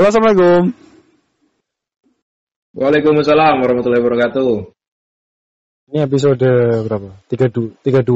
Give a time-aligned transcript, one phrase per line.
[0.00, 0.62] Halo, Assalamualaikum.
[2.72, 4.52] Waalaikumsalam warahmatullahi wabarakatuh.
[5.92, 6.48] Ini episode
[6.88, 7.20] berapa?
[7.28, 8.08] 32, 32.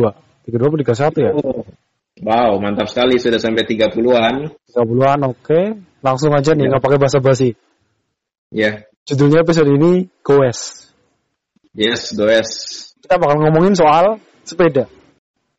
[0.48, 1.32] 32 atau 31 ya?
[1.36, 1.60] Oh,
[2.24, 4.56] wow, mantap sekali sudah sampai 30-an.
[4.72, 5.60] 30-an, oke.
[6.00, 6.68] Langsung aja nih, Ya.
[6.72, 7.52] nggak pakai basa-basi.
[8.48, 10.88] Ya, Judulnya episode ini Goes.
[11.76, 12.48] yes, goes
[13.04, 14.88] Kita bakal ngomongin soal sepeda.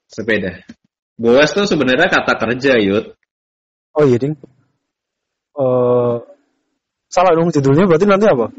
[0.10, 0.66] sepeda.
[1.22, 3.14] Goes tuh sebenarnya kata kerja, Yud.
[3.94, 4.34] Oh iya, Ding.
[5.56, 6.16] Eh
[7.08, 8.52] salah dong judulnya berarti nanti apa?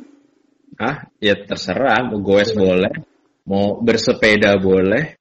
[0.77, 2.93] Ah, ya terserah, mau goes boleh,
[3.49, 5.17] mau bersepeda boleh,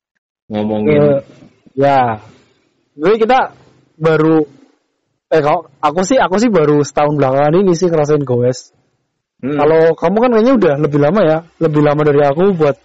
[0.52, 1.20] ngomongin Eh,
[1.80, 2.20] ya.
[2.96, 3.56] Jadi kita
[4.00, 4.44] baru
[5.32, 8.72] eh kalau aku sih aku sih baru setahun belakangan ini sih ngerasain goes.
[9.44, 12.76] Hmm, Kalau kamu kan kayaknya udah lebih lama ya, lebih lama dari aku buat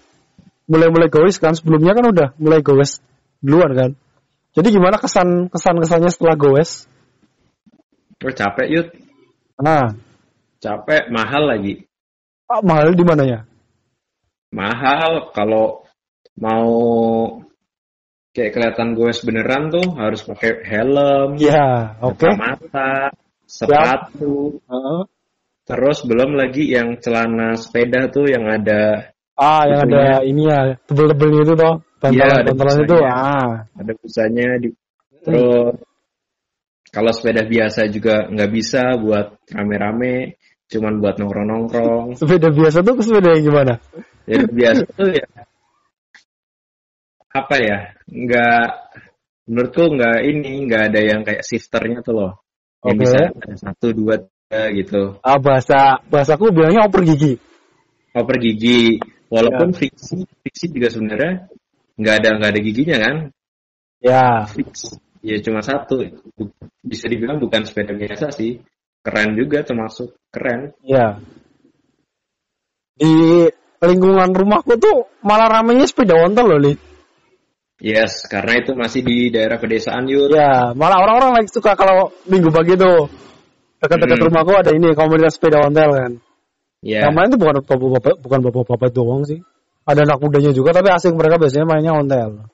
[0.66, 1.54] mulai-mulai goes kan.
[1.54, 2.98] Sebelumnya kan udah mulai goes
[3.38, 3.90] duluan kan.
[4.54, 6.90] Jadi gimana kesan kesan kesannya setelah goes?
[8.24, 8.88] Oh, capek, Yud.
[9.60, 9.92] Nah,
[10.60, 11.88] Capek, mahal lagi.
[12.52, 13.48] ah, mahal di mananya?
[14.52, 15.88] Mahal kalau
[16.36, 16.68] mau
[18.36, 22.20] kayak kelihatan goes beneran tuh harus pakai helm, Ya, oke.
[22.28, 23.08] kacamata,
[23.48, 25.00] sepatu, Heeh.
[25.64, 31.40] terus belum lagi yang celana sepeda tuh yang ada Ah, yang ada ini ya, tebel-tebel
[31.40, 32.96] itu toh, Iya, ada bantalan-bantalan itu.
[33.00, 33.12] busanya.
[33.16, 34.68] Ah, ada busanya di
[35.24, 35.72] terus
[36.90, 40.38] kalau sepeda biasa juga nggak bisa buat rame-rame
[40.70, 42.14] cuman buat nongkrong-nongkrong.
[42.20, 43.74] Sepeda biasa tuh sepeda yang gimana?
[44.30, 45.26] jadi biasa tuh ya.
[47.30, 47.78] Apa ya?
[48.06, 48.66] Nggak
[49.50, 52.32] menurutku nggak ini nggak ada yang kayak shifternya tuh loh.
[52.86, 53.02] Yang Oke.
[53.02, 55.02] bisa ada satu dua tiga gitu.
[55.26, 57.34] Ah, bahasa bahasaku bilangnya oper gigi.
[58.14, 58.98] oper gigi.
[58.98, 59.06] Ya.
[59.30, 61.46] walaupun friksi friksi juga sebenarnya
[61.94, 63.16] nggak ada nggak ada giginya kan?
[64.02, 66.00] Ya, fix ya cuma satu
[66.80, 68.60] bisa dibilang bukan sepeda biasa sih
[69.04, 71.20] keren juga termasuk keren ya.
[73.00, 73.48] Di
[73.80, 76.72] lingkungan rumahku tuh malah ramenya sepeda ontel loh, Li.
[77.80, 82.52] yes karena itu masih di daerah pedesaan yuk Ya, malah orang-orang lagi suka kalau minggu
[82.52, 83.08] pagi tuh
[83.80, 84.26] dekat-dekat Hmm.
[84.28, 86.12] rumahku ada ini komunitas sepeda ontel kan.
[86.84, 89.40] ya Yang main tuh bukan bapak-bapak, bukan bapak-bapak doang sih.
[89.88, 92.44] Ada anak mudanya juga, tapi asing mereka biasanya mainnya ontel.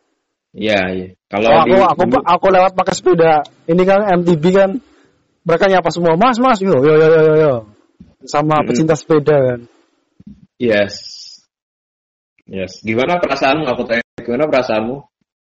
[0.57, 3.33] Ya ya Kalau kalau aku, di aku, aku lewat pakai sepeda,
[3.69, 4.71] ini kan MTB kan,
[5.43, 7.55] mereka nyapa semua, mas, mas, yo, yo, yo, yo, yo, yo.
[8.27, 8.67] Sama Hmm.
[8.67, 9.61] pecinta sepeda kan.
[10.57, 10.95] yes
[12.49, 15.05] yes gimana perasaanmu aku tanya gimana perasaanmu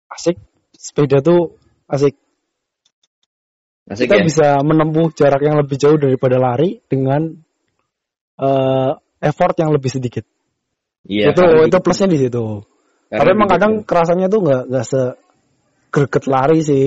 [0.06, 0.38] Asik,
[0.74, 1.58] sepeda tuh
[1.90, 2.14] asik.
[3.90, 7.36] asik Kita ya bisa menempuh jarak yang lebih jauh daripada lari dengan
[8.38, 8.90] eh,
[9.22, 10.24] effort yang lebih sedikit.
[11.06, 11.78] iya itu itu gitu.
[11.82, 12.44] plusnya di situ.
[13.06, 15.02] Karena Tapi emang kadang kerasanya tuh nggak nggak se
[15.94, 16.86] greget lari sih.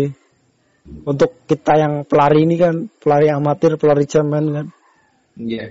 [1.06, 4.66] Untuk kita yang pelari ini kan pelari amatir, pelari cemen kan,
[5.38, 5.70] iya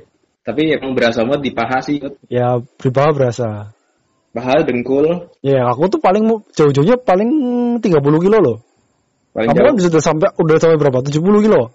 [0.48, 2.00] tapi emang berasa banget di paha sih
[2.32, 3.68] ya di bawah berasa.
[4.32, 6.24] paha dengkul Ya aku tuh paling
[6.56, 7.30] jauh-jauhnya paling
[7.84, 8.56] 30 kilo loh.
[9.36, 11.04] paling Kamu jauh kan sudah sampai udah sampai berapa?
[11.04, 11.68] 70 kilo.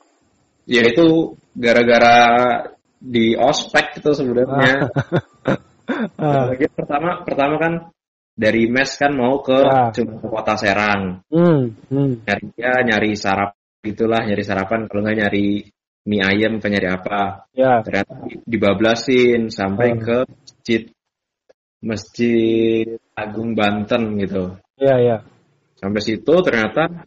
[0.65, 2.17] ya itu gara-gara
[2.97, 4.89] di ospek itu sebenarnya
[6.15, 7.73] Ah, Lagi pertama pertama kan
[8.33, 9.93] dari mes kan mau ke Ya.
[9.93, 11.61] cuma ke kota Serang hmm,
[11.93, 12.11] hmm.
[12.25, 13.53] nyari ya nyari sarap
[13.85, 15.47] gitulah nyari sarapan kalau nggak nyari
[16.03, 18.13] mie ayam atau nyari apa Ya, ternyata
[18.49, 20.01] dibablasin sampai Hmm.
[20.01, 20.81] ke masjid
[21.83, 25.17] masjid Agung Banten gitu ya, ya.
[25.77, 27.05] sampai situ ternyata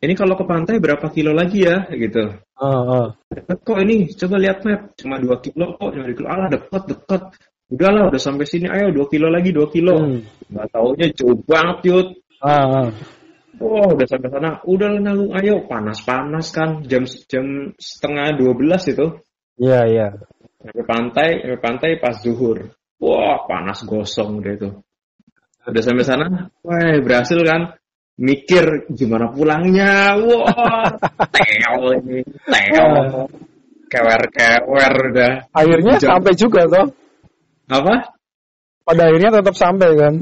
[0.00, 3.14] ini kalau ke pantai berapa kilo lagi ya gitu ah.
[3.30, 6.82] deket kok ini coba lihat map cuma dua kilo kok cuma 2 kilo alah deket
[6.90, 7.22] deket
[7.70, 10.20] udahlah udah sampai sini ayo dua kilo lagi dua kilo Hmm.
[10.50, 12.08] nggak taunya jauh banget yud
[12.40, 12.88] Ah, ah.
[13.60, 14.64] Wah, udah sampai sana.
[14.64, 16.80] Udah lah nanggung, ayo panas-panas kan.
[16.88, 19.20] Jam jam setengah 12 itu.
[19.60, 20.08] Ya, ya.
[20.64, 22.72] Sampai pantai, sampai pantai pas zuhur.
[22.96, 24.68] Wah, panas gosong udah itu.
[25.68, 27.76] Udah sampai sana, wah berhasil kan.
[28.16, 30.16] Mikir gimana pulangnya.
[30.16, 30.96] Wah,
[31.36, 33.28] teo ini, teo.
[33.92, 35.32] Kewer-kewer udah.
[35.52, 36.88] Akhirnya Jam- sampai juga toh.
[37.70, 37.94] Apa?
[38.82, 40.14] Pada akhirnya tetap sampai kan.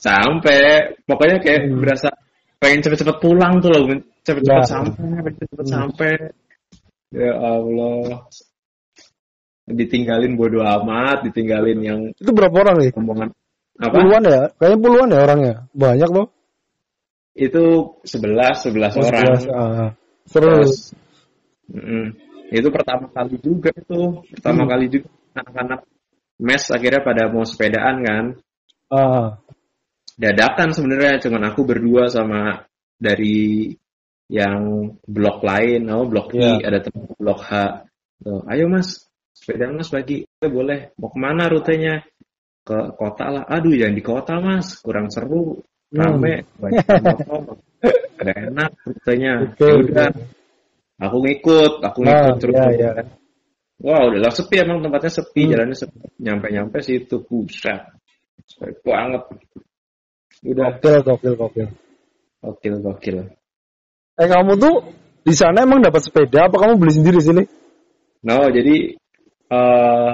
[0.00, 0.58] Sampai,
[1.06, 1.78] pokoknya kayak Hmm.
[1.84, 2.08] berasa
[2.58, 3.82] pengen cepet-cepet pulang tuh loh.
[4.26, 4.66] Cepet-cepet Ya.
[4.66, 5.70] sampai, pengen cepet Hmm.
[5.70, 6.12] sampai.
[7.14, 8.26] Ya Allah.
[9.70, 12.90] Ditinggalin bodo amat, ditinggalin yang Itu berapa orang nih?
[12.98, 13.28] omongan
[13.78, 13.94] apa?
[13.94, 14.40] Puluhan ya?
[14.58, 15.54] Kayaknya puluhan ya orangnya.
[15.70, 16.26] Banyak loh.
[17.38, 17.62] Itu
[18.02, 19.38] 11, 11 Oh, orang.
[19.38, 19.90] 11, ah.
[20.26, 20.46] Seru.
[20.50, 20.74] Terus,
[21.70, 22.04] mm-mm.
[22.50, 24.00] itu pertama kali juga itu,
[24.34, 24.70] pertama Hmm.
[24.74, 25.08] kali juga
[25.38, 25.80] anak-anak
[26.40, 28.24] mes akhirnya pada mau sepedaan kan.
[28.90, 29.38] Ah,
[30.20, 32.64] Dadakan sebenarnya cuman aku berdua sama
[33.00, 33.72] dari
[34.28, 36.68] yang blok lain, oh blok I, Iya.
[36.68, 37.50] ada teman blok H.
[38.20, 40.92] Tuh, ayo mas, sepeda mas bagi, eh, boleh.
[41.00, 42.04] Mau ke mana rutenya?
[42.60, 43.44] Ke kota lah.
[43.48, 47.56] Aduh, jangan di kota mas, kurang seru, rame, banyak motor,
[48.20, 49.32] enak rutenya.
[49.48, 50.08] Oke, Ya udah,
[51.00, 52.54] aku ngikut, aku ngikut terus.
[52.60, 52.90] ya, ya.
[53.80, 55.50] Wah, udah lah sepi emang tempatnya sepi, Hmm.
[55.56, 55.98] jalannya sepi.
[56.20, 57.80] Nyampe-nyampe situ, buset.
[58.44, 59.24] Sepi banget.
[60.44, 61.68] Udah, Gokil, gokil, gokil.
[62.40, 63.16] gokil, gokil.
[64.20, 64.74] Eh kamu tuh
[65.24, 67.42] di sana emang dapat sepeda apa kamu beli sendiri sini?
[68.24, 68.96] No, jadi
[69.48, 70.12] eh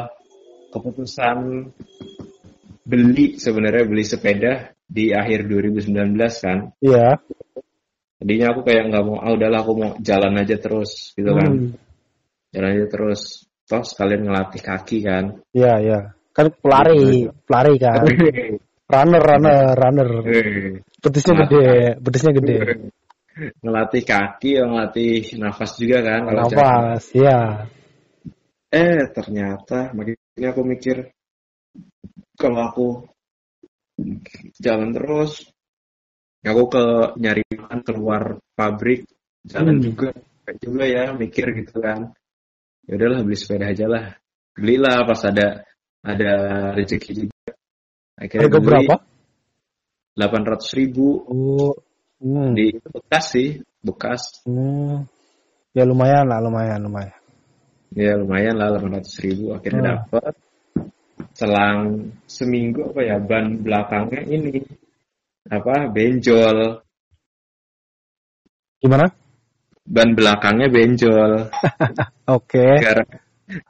[0.70, 1.70] keputusan
[2.86, 6.58] beli sebenarnya beli sepeda di akhir 2019 kan.
[6.82, 7.18] Iya.
[8.18, 11.50] Tadinya aku kayak nggak mau, ah udahlah aku mau jalan aja terus gitu kan.
[11.50, 11.70] Hmm.
[12.54, 13.45] Jalan aja terus.
[13.66, 15.42] Toh sekalian ngelatih kaki kan.
[15.50, 16.00] Iya, iya.
[16.30, 18.06] Kan pelari, pelari kan.
[18.86, 20.08] Runner, runner, runner.
[21.02, 21.40] Betisnya Nah.
[21.50, 22.58] gede, betisnya gede.
[23.36, 26.24] ngelatih kaki, ngelatih nafas juga kan.
[26.30, 27.68] Nafas, iya.
[28.72, 31.12] Eh ternyata makanya aku mikir
[32.40, 32.88] kalau aku
[34.56, 35.44] jalan terus,
[36.44, 36.84] aku ke
[37.20, 38.22] nyari makan keluar
[38.56, 39.04] pabrik,
[39.44, 39.84] jalan Hmm.
[39.84, 40.08] juga,
[40.48, 42.16] kayak juga ya mikir gitu kan.
[42.86, 44.14] Ya udahlah beli sepeda aja lah,
[44.54, 45.66] belilah pas ada
[46.06, 46.32] ada
[46.78, 47.52] rezeki juga.
[48.14, 48.96] Akhirnya Harga beli berapa?
[50.16, 51.74] 800 ribu Oh,
[52.22, 52.54] hmm.
[52.56, 54.22] di bekas sih, bekas.
[54.46, 55.04] Hmm.
[55.76, 57.18] Ya lumayan lah, lumayan, lumayan.
[57.92, 59.90] Ya lumayan lah 800 ribu akhirnya Hmm.
[60.08, 60.34] dapat.
[61.36, 64.64] Selang seminggu apa ya ban belakangnya ini
[65.52, 66.80] apa benjol.
[68.80, 69.25] Gimana?
[69.86, 71.46] Ban belakangnya benjol.
[72.36, 72.66] Oke.
[72.82, 73.04] Gara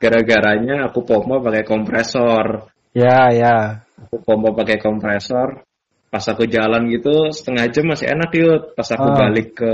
[0.00, 2.72] gara-garanya aku pompa pakai kompresor.
[2.96, 3.84] Ya, ya.
[4.08, 5.60] Aku pompa pakai kompresor.
[6.08, 8.72] Pas aku jalan gitu setengah jam masih enak yuk.
[8.72, 9.16] Pas aku Ah.
[9.28, 9.72] balik ke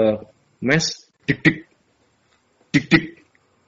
[0.58, 0.84] mes
[1.26, 1.58] dik dik
[2.74, 3.04] dik dik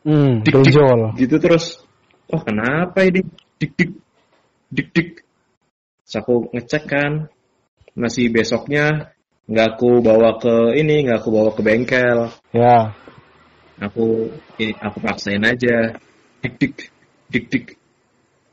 [0.05, 1.17] Hmm, Dik, dik.
[1.17, 1.81] gitu terus
[2.29, 3.25] oh kenapa ini
[3.57, 3.91] dik dik
[4.69, 5.11] dik dik
[6.05, 7.13] Terus aku ngecek kan
[7.97, 9.14] masih besoknya
[9.45, 12.33] nggak aku bawa ke ini nggak aku bawa ke bengkel.
[12.55, 12.97] Ya.
[13.83, 15.99] aku ini aku paksain aja.
[16.41, 16.75] Dik dik
[17.29, 17.67] dik dik.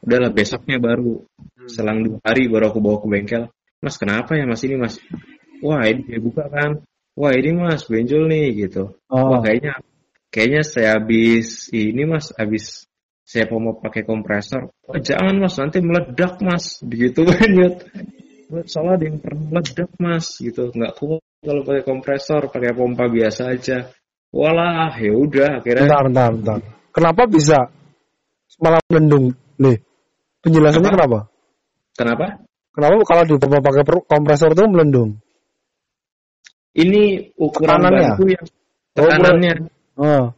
[0.01, 1.23] Udahlah besoknya baru.
[1.69, 3.43] Selang dua hari baru aku bawa ke bengkel.
[3.81, 4.61] Mas kenapa ya mas?
[4.61, 4.99] Ini mas.
[5.61, 6.81] Wah ini dia buka kan?
[7.15, 8.97] Wah ini mas benjol nih gitu.
[9.07, 9.79] Oh, Wah kayaknya
[10.33, 12.89] kayaknya saya habis ini mas habis
[13.31, 14.73] saya mau pakai kompresor.
[14.89, 16.83] Oh, jangan mas nanti meledak mas.
[16.83, 17.75] Begitu kan Yud.
[18.67, 23.55] Soalnya ada yang pernah meledak mas gitu nggak kuat kalau pakai kompresor pakai pompa biasa
[23.55, 23.77] aja.
[24.31, 26.59] Walah ya udah akhirnya bentar, bentar, bentar.
[26.91, 27.59] Kenapa bisa
[28.59, 29.35] malah melendung?
[29.59, 29.77] Nih,
[30.43, 30.95] penjelasannya Apa?
[30.95, 31.19] kenapa?
[31.95, 32.25] kenapa?
[32.71, 35.19] Kenapa kalau di pakai per- kompresor tuh melendung?
[36.71, 38.07] Ini ukuran Tekanannya?
[38.31, 38.45] yang
[38.95, 39.53] tekanannya
[39.99, 40.31] Oh,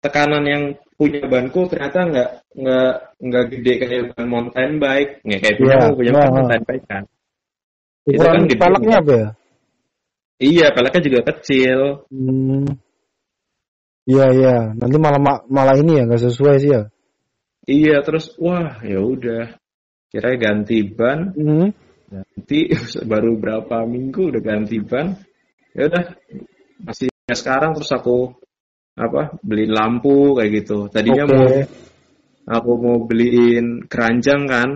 [0.00, 0.64] tekanan yang
[0.98, 2.92] punya banku ternyata nggak nggak
[3.22, 6.34] nggak gede kayak ban mountain bike nggak kayak punya Iya, punya nah, kan nah.
[6.42, 7.02] mountain bike kan
[8.08, 8.58] Itu kan gede.
[8.58, 9.28] peleknya apa ya?
[10.42, 11.80] iya peleknya juga kecil
[12.10, 12.66] Hmm.
[14.08, 14.56] Iya, iya.
[14.72, 16.88] Nanti malah ma- malah ini ya nggak sesuai sih ya.
[17.68, 19.52] Iya terus wah ya udah
[20.08, 21.68] kira ganti ban Hmm.
[22.08, 22.72] ganti
[23.12, 25.12] baru berapa minggu udah ganti ban
[25.76, 26.04] ya udah
[26.80, 28.32] masih sekarang terus aku
[28.98, 31.32] apa beliin lampu kayak gitu tadinya Oke.
[31.32, 31.48] mau
[32.58, 34.70] aku mau beliin keranjang kan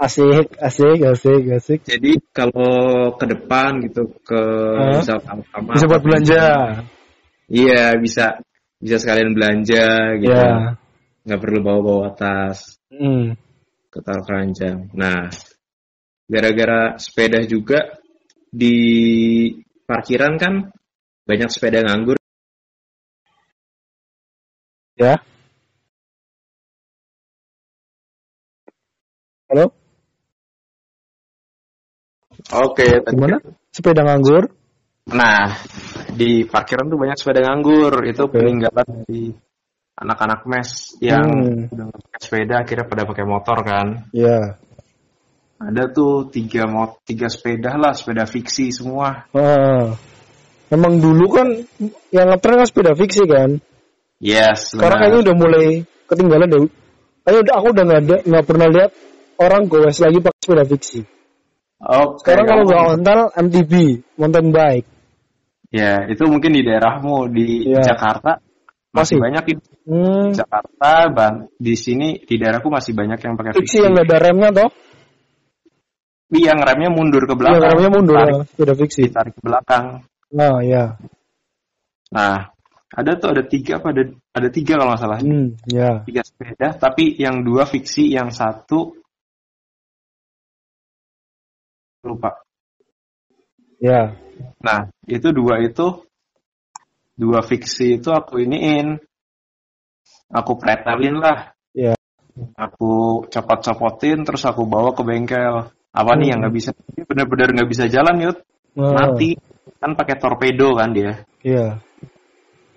[0.00, 1.80] Asik, asik, asik, asik.
[1.84, 4.40] jadi kalau ke depan gitu ke
[4.80, 4.96] Hah?
[5.04, 6.44] misalkan sama Bisa buat belanja.
[7.52, 8.40] iya bisa
[8.80, 10.80] bisa sekalian belanja gitu Ya.
[11.28, 12.80] nggak perlu bawa-bawa tas
[13.90, 14.86] ke taruh keranjang.
[14.94, 15.26] Nah,
[16.30, 17.98] gara-gara sepeda juga
[18.50, 18.76] di
[19.84, 20.54] parkiran kan
[21.26, 22.19] banyak sepeda nganggur.
[25.00, 25.16] Ya.
[29.48, 29.72] Halo,
[32.52, 33.40] Oke, gimana?
[33.72, 34.52] Sepeda nganggur?
[35.08, 35.56] Nah,
[36.12, 38.04] di parkiran tuh banyak sepeda nganggur.
[38.04, 38.44] Itu Oke.
[38.44, 39.32] peninggalan dari
[39.96, 40.68] anak-anak mes
[41.00, 41.72] yang Hmm.
[41.72, 43.86] udah pakai sepeda akhirnya pada pakai motor kan.
[44.12, 44.60] Ya.
[45.64, 49.24] Ada tuh tiga mot tiga sepeda lah, sepeda fiksi semua.
[49.32, 49.96] Ah.
[50.68, 51.48] Emang dulu kan
[52.12, 53.64] yang ngetren kan sepeda fiksi kan.
[54.20, 55.66] Yes, Sekarang kayaknya udah mulai
[56.04, 56.64] ketinggalan deh.
[57.24, 58.90] Kayaknya udah aku udah nggak ada nggak pernah lihat
[59.40, 61.00] orang goes lagi pakai sepeda fiksi.
[61.80, 63.72] Oke, Sekarang kalau nggak ontel MTB,
[64.20, 64.88] mountain bike.
[65.72, 67.80] Ya, itu mungkin di daerahmu di Iya.
[67.94, 68.36] Jakarta
[68.92, 69.18] masih, Masih.
[69.22, 69.62] banyak itu.
[69.88, 73.78] Hmm, Jakarta, ban di sini di daerahku masih banyak yang pakai fiksi fiksi.
[73.80, 74.70] yang nggak ada remnya toh?
[76.30, 77.70] Yang remnya mundur ke Yang belakang.
[77.72, 79.00] remnya mundur Tarik, ya, sepeda fiksi.
[79.08, 79.84] ditarik ke belakang.
[80.30, 80.84] Nah, ya.
[82.12, 82.36] Nah,
[82.90, 84.02] ada tuh ada tiga apa ada
[84.34, 86.02] ada tiga kalau nggak salah Hmm, ya.
[86.02, 88.98] tiga sepeda tapi yang dua fiksi yang satu
[92.02, 92.40] lupa
[93.80, 94.12] Ya.
[94.60, 96.04] nah itu dua itu
[97.16, 99.00] dua fiksi itu aku iniin
[100.28, 101.94] aku pretelin lah Iya.
[102.56, 106.30] aku copot-copotin terus aku bawa ke bengkel apa nih Hmm.
[106.32, 106.70] yang nggak bisa
[107.08, 108.38] bener-bener nggak bisa jalan yud
[108.78, 109.34] Oh, mati
[109.82, 111.80] kan pakai torpedo kan dia Iya.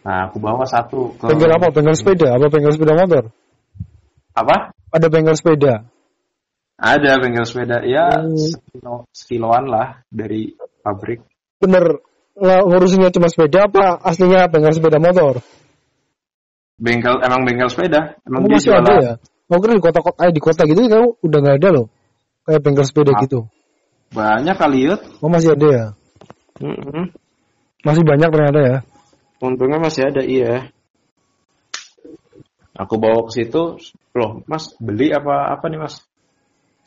[0.04, 1.72] Nah aku bawa satu ke Bengkel apa?
[1.72, 2.36] Bengkel sepeda?
[2.36, 3.24] Apa bengkel sepeda motor?
[4.34, 5.74] apa Ada bengkel sepeda.
[6.76, 8.36] ada bengkel sepeda ya Hmm.
[8.36, 10.52] sekilo, sekiloan lah dari
[10.84, 11.24] pabrik
[11.58, 12.02] Bener
[12.36, 15.40] ng- ngurusinnya cuma sepeda apa aslinya bengkel sepeda motor?
[16.76, 19.14] bengkel emang bengkel sepeda emang dia masih jualan ada ya?
[19.48, 21.88] Mau kira di kota-kota eh, di kota gitu kayak udah nggak ada loh.
[22.44, 23.22] Kayak bengkel sepeda Ah.
[23.22, 23.40] gitu.
[24.14, 25.86] banyak kali yud Oh masih ada ya?
[26.62, 27.10] Mm-mm.
[27.82, 28.78] Masih banyak ternyata ya.
[29.44, 30.72] Untungnya masih ada iya.
[32.74, 33.78] Aku bawa ke situ
[34.16, 36.02] loh mas beli apa apa nih mas?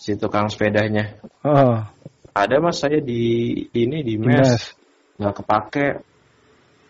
[0.01, 1.21] Si tukang sepedanya.
[1.45, 1.93] Ah,
[2.35, 4.41] ada mas saya di ini di mes.
[4.41, 4.65] Mes.
[5.21, 5.89] nggak kepake.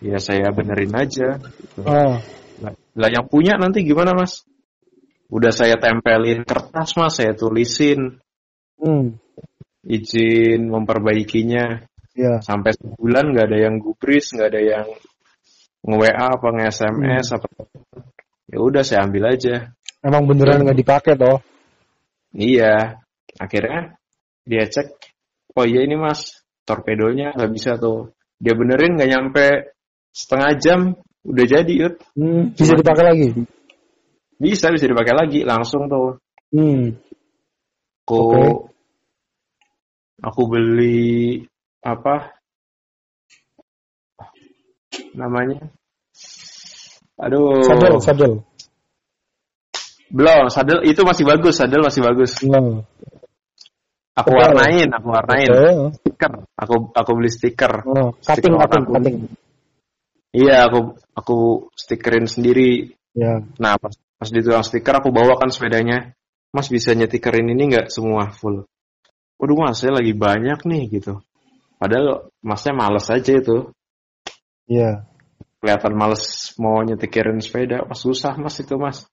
[0.01, 1.81] Ya saya benerin aja gitu.
[1.85, 2.21] Ah,
[2.57, 4.45] Lah, lah yang punya nanti gimana mas?
[5.29, 8.21] Udah saya tempelin kertas mas, saya tulisin.
[8.81, 9.19] Hmm,
[9.85, 11.85] izin memperbaikinya.
[12.17, 12.41] Ya.
[12.41, 14.87] sampai sebulan nggak ada yang gubris, nggak ada yang
[15.87, 17.47] nge-WA apa nge-SMS apa.
[18.51, 19.71] Ya udah saya ambil aja.
[20.03, 21.43] Emang beneran nggak dipakai toh?
[22.37, 23.01] Iya,
[23.39, 23.97] akhirnya
[24.47, 24.93] dia cek,
[25.57, 28.13] oh iya ini mas, torpedonya nggak bisa tuh.
[28.37, 29.47] Dia benerin nggak nyampe
[30.13, 30.81] setengah jam,
[31.25, 31.95] udah jadi yud.
[32.13, 33.29] Hmm, bisa dipakai lagi.
[34.37, 36.21] Bisa bisa dipakai lagi langsung tuh.
[36.53, 36.95] Hmm,
[38.07, 38.43] aku Oke.
[40.23, 41.43] aku beli
[41.83, 42.36] apa
[45.17, 45.59] namanya.
[47.17, 47.65] Aduh.
[47.65, 48.33] Sadel, sadel.
[50.07, 52.39] belum sadel itu masih bagus sadel masih bagus.
[52.47, 52.87] Hmm.
[54.15, 54.39] aku Betul.
[54.39, 55.51] warnain aku warnain.
[55.99, 57.73] Stiker aku aku beli stiker.
[57.89, 59.17] Oh, Stiker cutting, cutting, cutting.
[60.31, 61.37] iya aku aku
[61.75, 62.95] stikerin sendiri.
[63.17, 63.41] Ya.
[63.57, 66.13] nah pas pas di tukang stiker aku bawakan sepedanya.
[66.55, 68.65] Mas bisa nyetikerin ini nggak semua full?
[69.37, 71.21] Waduh mas saya lagi banyak nih gitu.
[71.77, 73.69] Padahal masnya males aja itu
[74.67, 75.07] Iya.
[75.63, 79.07] kelihatan males mau nyetikirin sepeda pas susah mas itu mas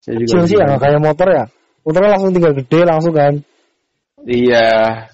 [0.00, 1.44] saya juga Kecil sih ya, kayak motor ya.
[1.84, 3.34] Motornya langsung tinggal gede langsung kan.
[4.24, 5.08] iya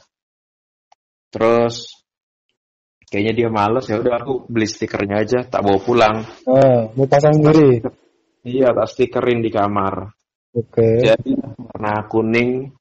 [1.31, 1.91] terus
[3.07, 7.39] kayaknya dia males ya udah aku beli stikernya aja tak bawa pulang Ah, mau pasang
[7.39, 7.83] sendiri.
[8.43, 10.11] iya tak stikerin di kamar
[10.55, 11.03] Oke.
[11.07, 12.73] jadi warna kuning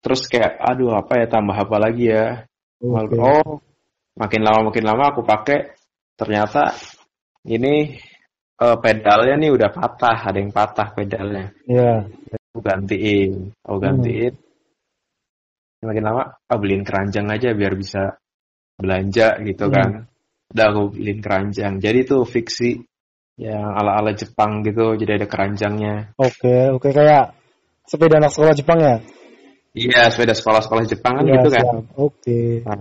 [0.00, 2.46] terus kayak aduh apa ya tambah apa lagi ya
[2.80, 3.16] Oke.
[3.20, 3.60] oh
[4.16, 5.76] makin lama makin lama aku pakai
[6.16, 6.72] ternyata
[7.46, 7.94] ini
[8.56, 12.02] eh, pedalnya nih udah patah ada yang patah pedalnya Ya.
[12.52, 14.34] aku gantiin aku gantiin
[15.86, 18.16] makin lama ah beliin keranjang aja biar bisa
[18.80, 19.74] belanja gitu Hmm.
[19.76, 19.88] kan
[20.50, 22.80] udah aku beliin keranjang jadi tuh fiksi
[23.36, 27.36] yang ala ala Jepang gitu jadi ada keranjangnya Oke, oke kayak
[27.84, 28.96] sepeda anak sekolah Jepang ya?
[29.76, 31.64] iya sepeda sekolah sekolah Jepang kan Iya, gitu kan.
[32.00, 32.40] Oke.
[32.64, 32.80] Nah,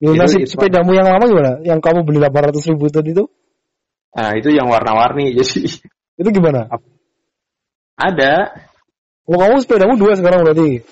[0.00, 1.52] Itu- nasib sepedamu yang lama gimana?
[1.60, 3.28] Yang kamu beli 800 ribu tadi itu?
[4.10, 5.70] nah, itu yang warna-warni jadi
[6.18, 6.66] Itu gimana?
[7.94, 8.32] ada
[9.28, 10.82] Oh, kamu sepedamu dua sekarang berarti?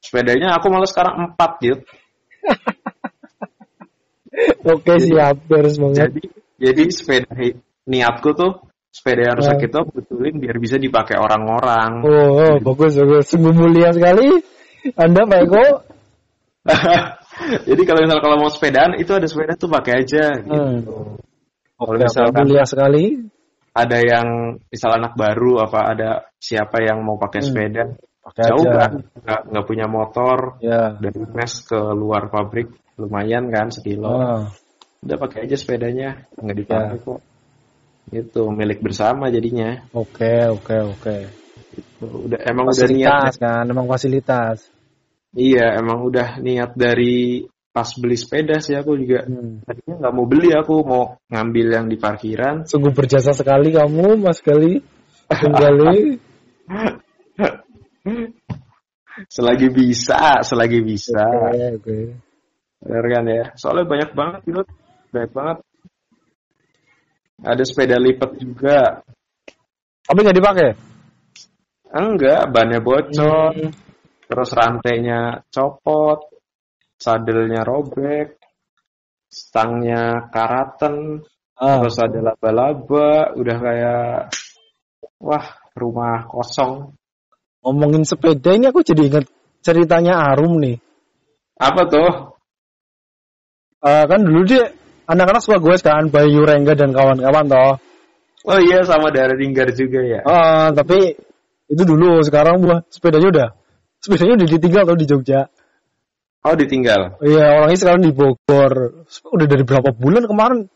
[0.00, 1.84] sepedanya aku malah sekarang empat gitu
[4.64, 5.36] Oke, siap.
[5.44, 6.08] Beres banget.
[6.08, 6.22] jadi
[6.56, 7.28] jadi sepeda
[7.84, 9.64] niatku tuh sepeda yang rusak Ah.
[9.68, 13.28] itu aku betulin biar bisa dipakai orang-orang Oh, oh, bagus, bagus.
[13.28, 14.40] Sungguh mulia sekali.
[14.96, 15.64] Anda, Pak Eko.
[17.68, 20.24] Jadi kalau misal kalau mau sepedaan itu ada sepeda tuh pakai aja.
[20.40, 20.52] Gitu.
[20.52, 21.16] Hmm.
[21.80, 23.04] Kalau misalkan mulia sekali.
[23.70, 26.10] ada yang misal anak baru apa ada
[26.42, 27.48] siapa yang mau pakai Hmm.
[27.48, 27.84] sepeda
[28.20, 28.76] Pakai jauh aja.
[28.76, 28.92] kan
[29.24, 30.98] nggak nggak punya motor Ya.
[30.98, 32.68] dari mes ke luar pabrik
[32.98, 34.10] lumayan kan sekilo.
[34.10, 34.44] Ah,
[35.00, 37.04] Udah pakai aja sepedanya nggak dipakai Ya.
[37.06, 37.20] kok.
[38.10, 39.86] Itu milik bersama jadinya.
[39.94, 41.16] Oke, oke, oke.
[42.02, 43.30] Udah emang udah niat.
[43.30, 44.66] Fasilitas kan, emang fasilitas.
[45.30, 49.62] Iya emang udah niat dari pas beli sepeda sih aku juga Hmm.
[49.62, 54.42] tadinya nggak mau beli aku mau ngambil yang di parkiran Sungguh berjasa sekali kamu, Mas
[54.42, 54.82] Gali.
[55.30, 56.18] Kembali.
[59.30, 61.98] selagi bisa selagi bisa Oke, oke.
[62.82, 64.62] bener kan ya soalnya banyak banget gitu
[65.12, 65.56] banyak banget
[67.40, 69.04] ada sepeda lipat juga
[70.08, 70.68] Tapi nggak dipakai?
[71.92, 73.70] enggak bannya bocor Hmm.
[74.30, 76.30] Terus rantainya copot
[76.94, 78.38] sadelnya robek
[79.26, 81.26] stangnya karaten
[81.60, 84.32] Ah, terus ada laba-laba, udah kayak
[85.20, 85.46] wah
[85.76, 86.96] rumah kosong.
[87.60, 89.28] ngomongin sepeda ini aku jadi inget
[89.60, 90.80] ceritanya Arum nih.
[91.60, 92.40] Apa tuh?
[93.84, 94.72] Eh, kan dulu dia
[95.04, 97.76] anak-anak suka gue kan Bayu Rengga dan kawan-kawan toh.
[98.48, 100.24] Oh iya sama Dara Tinggar juga ya.
[100.24, 101.12] Ah, tapi
[101.68, 103.48] itu dulu sekarang gua sepedanya udah
[104.00, 105.40] sepedanya udah ditinggal tuh di Jogja.
[106.40, 107.20] Oh ditinggal.
[107.20, 109.04] Iya orangnya sekarang di Bogor.
[109.28, 110.72] Udah dari berapa bulan kemarin?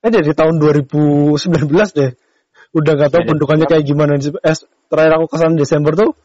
[0.00, 1.36] Eh dari tahun 2019
[1.92, 2.10] deh.
[2.72, 4.16] Udah gak tahu Sepeda bentukannya kayak gimana.
[4.16, 4.56] Eh,
[4.88, 6.16] terakhir aku ke sana Desember tuh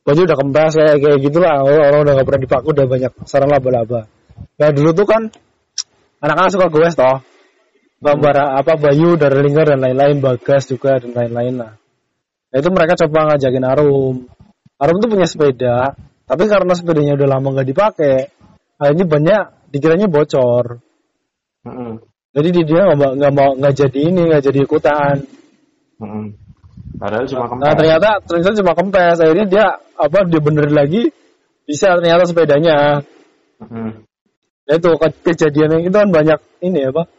[0.00, 1.60] baju udah kempes kayak kayak gitulah.
[1.60, 4.00] Orang, orang udah gak pernah dipakai udah banyak sarang laba-laba.
[4.56, 5.22] Nah dulu tuh kan
[6.24, 7.20] anak-anak suka goes toh.
[8.00, 11.72] Bambara apa Bayu, Darlinger dan lain-lain, Bagas juga dan lain-lain lah.
[12.48, 14.24] Nah, itu mereka coba ngajakin Arum.
[14.80, 15.92] Arum tuh punya sepeda,
[16.24, 18.32] tapi karena sepedanya udah lama nggak dipakai,
[18.80, 20.80] akhirnya banyak dikiranya bocor.
[21.68, 22.00] Mm-mm.
[22.32, 25.16] Jadi dia- nggak mau nggak mau nggak jadi ini nggak jadi ikutan.
[26.00, 26.24] Mm-mm.
[26.96, 27.64] Padahal cuma kempes.
[27.64, 29.16] Nah ternyata ternyata cuma kempes.
[29.20, 29.66] Akhirnya dia
[30.00, 31.02] apa dia benerin lagi
[31.68, 33.04] bisa ternyata sepedanya.
[33.60, 34.08] Mm-mm.
[34.64, 37.10] Nah, itu ke- kejadian yang itu kan banyak ini apa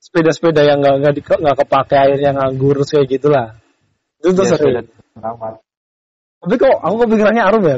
[0.00, 1.14] sepeda-sepeda yang nggak nggak
[1.46, 3.60] nggak kepake akhirnya nganggur kayak gitulah.
[4.18, 4.82] Itu tuh sering.
[4.82, 5.60] sepeda.
[6.38, 7.76] Tapi kok aku kepikirannya Arum ya?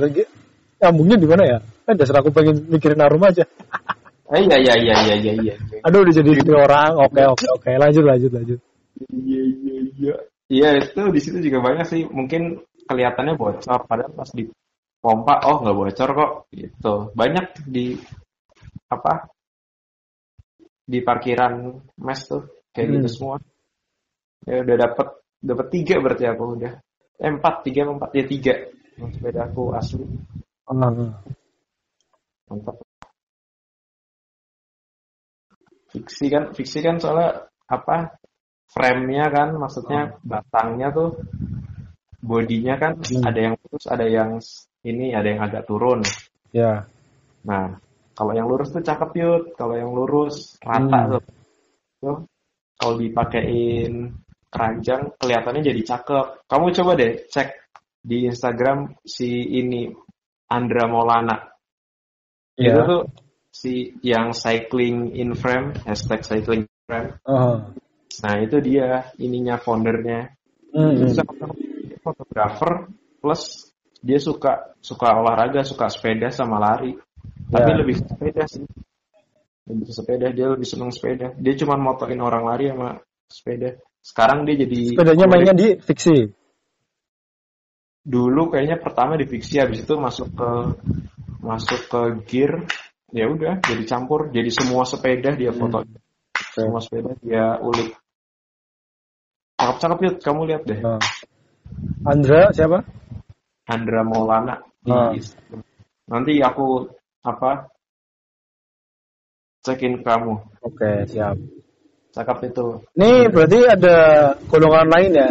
[0.81, 1.59] Nyambungnya di mana ya?
[1.85, 3.45] Kan dasar aku pengen mikirin Arum aja.
[4.31, 5.55] Eh, iya iya iya iya iya iya.
[5.83, 6.95] Aduh udah jadi istri orang.
[7.03, 8.59] Oke oke oke lanjut lanjut lanjut.
[9.11, 10.15] Iya iya iya.
[10.51, 12.03] Iya itu di situ juga banyak sih.
[12.07, 14.47] Mungkin kelihatannya bocor, padahal pas di
[15.03, 16.33] pompa oh nggak bocor kok.
[16.55, 16.95] Gitu.
[17.17, 17.99] Banyak di
[18.87, 19.27] apa?
[20.87, 22.95] Di parkiran mes tuh kayak Hmm.
[23.03, 23.37] gitu semua.
[24.47, 25.07] Ya udah dapat
[25.43, 26.79] dapat tiga berarti aku udah.
[27.21, 28.55] Eh, empat tiga apa empat ya tiga.
[28.97, 30.05] Yang sepeda aku asli
[32.51, 32.77] mantap.
[35.91, 38.17] Fiksi kan fiksi kan soalnya apa?
[38.71, 41.19] Frame-nya kan maksudnya batangnya tuh
[42.23, 43.27] bodinya kan Hmm.
[43.27, 44.39] ada yang lurus, ada yang
[44.87, 46.07] ini, ada yang agak turun.
[46.55, 46.87] ya.
[47.43, 47.79] Nah,
[48.15, 51.11] kalau yang lurus tuh cakep yut, kalau yang lurus rata Hmm.
[51.19, 51.23] tuh.
[52.01, 52.19] Tuh,
[52.79, 54.15] kalau dipakein
[54.51, 56.27] keranjang kelihatannya jadi cakep.
[56.51, 57.49] Kamu coba deh cek
[58.03, 59.89] di Instagram si ini
[60.51, 61.55] Andra Maulana.
[62.59, 62.75] Ya.
[62.75, 63.03] Itu tuh
[63.51, 67.11] si yang cycling in frame, hashtag cycling in frame.
[67.25, 67.71] Ah.
[68.21, 70.35] Nah, itu dia ininya foundernya.
[71.87, 72.91] Dia fotografer
[73.23, 76.97] plus dia suka suka olahraga, suka sepeda sama lari.
[77.51, 77.77] Tapi Ya.
[77.77, 78.65] lebih sepeda sih.
[79.71, 81.31] Lebih sepeda, dia lebih seneng sepeda.
[81.39, 82.99] Dia cuma motoin orang lari sama
[83.31, 83.79] sepeda.
[84.01, 86.33] Sekarang dia jadi Sepedanya mainnya di fiksi.
[88.01, 90.51] dulu kayaknya pertama di fiksi habis itu masuk ke
[91.45, 92.65] masuk ke gear
[93.13, 95.85] ya udah jadi campur jadi semua sepeda dia foto
[96.57, 97.93] semua sepeda dia ulik
[99.61, 100.97] cakep cakep yuk kamu lihat deh Ah.
[102.09, 102.83] Andra siapa?
[103.69, 104.65] Andra Maulana.
[105.15, 105.61] Instagram.
[106.09, 106.89] nanti aku
[107.21, 107.69] apa
[109.61, 111.37] cekin kamu Oke siap.
[112.11, 112.67] Cakep itu
[112.99, 113.97] Nih berarti ada
[114.51, 115.29] golongan lain ya.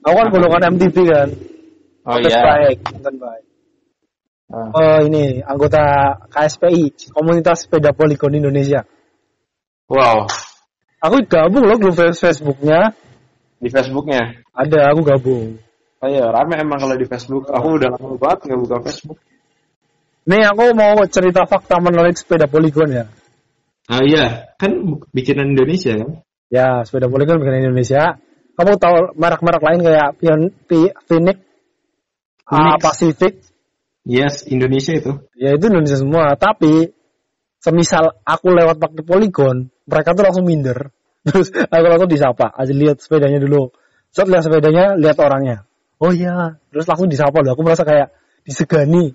[0.00, 0.34] Aku kan Apa?
[0.34, 1.28] golongan MTB kan.
[2.08, 3.44] oh iya baik, konten baik.
[4.50, 4.66] Ah.
[4.74, 5.78] Oh ini anggota
[6.34, 8.82] KSPI, Komunitas Sepeda Polygon Indonesia.
[9.86, 10.26] wow
[11.00, 12.92] Aku gabung loh grup Facebooknya.
[13.60, 15.60] di Facebooknya Ada, aku gabung.
[16.00, 19.18] oh iya rame emang kalau di Facebook aku udah lama banget nggak buka Facebook
[20.26, 23.04] Nih aku mau cerita fakta menarik sepeda Polygon ya.
[23.90, 28.18] Ah iya kan bikinan Indonesia kan Ya, sepeda Polygon bukan Indonesia.
[28.58, 31.38] Kamu tahu merek-merek lain kayak Pion, Pi- Phoenix,
[32.50, 32.82] ah, Phoenix.
[32.82, 33.32] Pacific,
[34.02, 36.34] yes Indonesia itu ya itu Indonesia semua.
[36.34, 36.90] Tapi
[37.62, 40.90] semisal aku lewat pakai Polygon, mereka tuh langsung minder.
[41.30, 43.70] Terus aku langsung disapa, aja lihat sepedanya dulu.
[44.10, 45.70] Saat lihat sepedanya, lihat orangnya.
[46.02, 47.52] Oh iya, terus langsung disapa loh.
[47.54, 48.10] Aku merasa kayak
[48.42, 49.12] disegani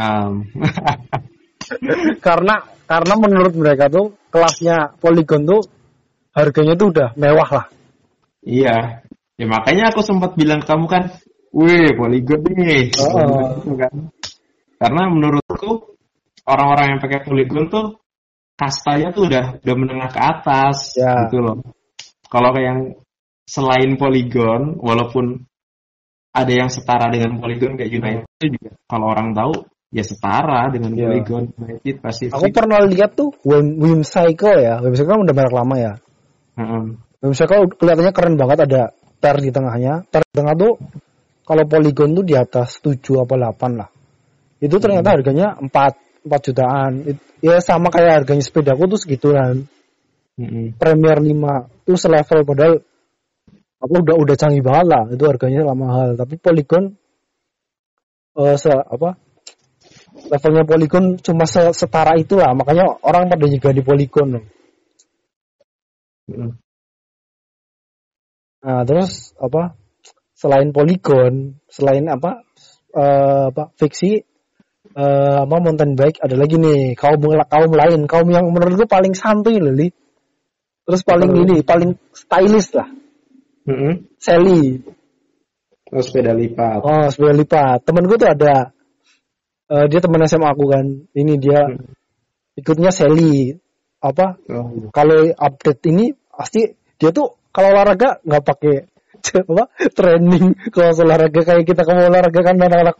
[0.00, 0.46] Um,
[2.26, 2.54] karena
[2.86, 5.60] karena menurut mereka tuh kelasnya Polygon tuh
[6.30, 7.66] harganya tuh udah mewah lah.
[8.46, 9.02] iya.
[9.40, 11.16] Ya makanya aku sempat bilang ke kamu kan,
[11.56, 12.92] wih polygon nih.
[13.00, 13.56] Oh.
[13.72, 14.12] Kan.
[14.76, 15.96] Karena menurutku
[16.44, 17.96] orang-orang yang pakai polygon tuh
[18.60, 21.24] kastanya tuh udah udah menengah ke atas Ya.
[21.24, 21.56] gitu loh.
[22.28, 22.80] Kalau kayak yang
[23.48, 25.40] selain polygon, walaupun
[26.36, 29.52] ada yang setara dengan polygon kayak United itu juga kalau orang tahu
[29.90, 31.10] ya setara dengan Ya.
[31.10, 34.78] polygon United pasti Aku pernah lihat tuh Wim, Wim Cycle ya.
[34.78, 35.92] Wim Cycle kan udah merek lama ya.
[37.20, 38.82] Wim Cycle kelihatannya keren banget ada
[39.18, 40.06] ter di tengahnya.
[40.08, 40.78] Ter di tengah tuh
[41.42, 43.90] kalau Polygon tuh di atas 7 apa 8 lah.
[44.62, 45.68] Itu ternyata harganya 4
[46.22, 46.92] 4 jutaan.
[47.10, 49.66] It- ya sama kayak harganya sepedaku tuh segituan.
[50.38, 50.78] Mm-mm.
[50.78, 52.74] Premier 5 itu selevel padahal
[53.80, 56.96] aku udah udah canggih banget lah itu harganya lah mahal tapi Polygon
[58.40, 59.16] eh se apa
[60.30, 64.40] levelnya Polygon cuma se- setara itu lah makanya orang pada juga di Polygon.
[66.30, 66.50] Mm-mm.
[68.60, 69.74] Nah, terus apa?
[70.36, 72.46] Selain Polygon, selain apa?
[72.94, 73.74] eh, apa?
[73.74, 74.22] Fiksi
[74.94, 79.58] eh, apa mountain bike ada lagi nih kaum kaum lain, kaum yang menurutku paling santuy
[79.58, 79.90] loh, Li.
[80.86, 81.40] Terus paling Apa?
[81.44, 82.88] ini, paling stylish lah.
[83.68, 84.10] Mm-mm.
[84.18, 84.82] Sally.
[85.90, 86.82] Oh, sepeda lipat.
[86.82, 87.82] Oh, sepeda lipat.
[87.86, 88.74] Temenku tuh ada
[89.70, 90.84] eh, dia teman SMA aku kan.
[91.14, 91.94] Ini dia Hmm.
[92.58, 93.54] ikutnya Sally.
[94.00, 94.40] Apa?
[94.48, 98.74] Oh, kalau update ini pasti dia tuh kalau olahraga nggak pakai
[99.52, 102.96] apa training kalau olahraga kayak kita kalau olahraga kan anak-anak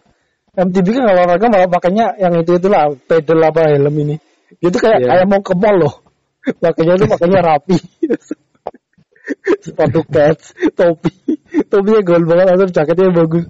[0.52, 4.16] MTB kan kalau olahraga malah pakainya yang itu itulah pedal apa helm ini
[4.60, 5.08] dia tuh kayak Iya.
[5.08, 5.94] kayak mau ke mall loh
[6.60, 7.76] pakainya tuh pakainya rapi
[9.64, 11.12] sepatu cats topi
[11.70, 13.44] topinya gold banget atau jaketnya bagus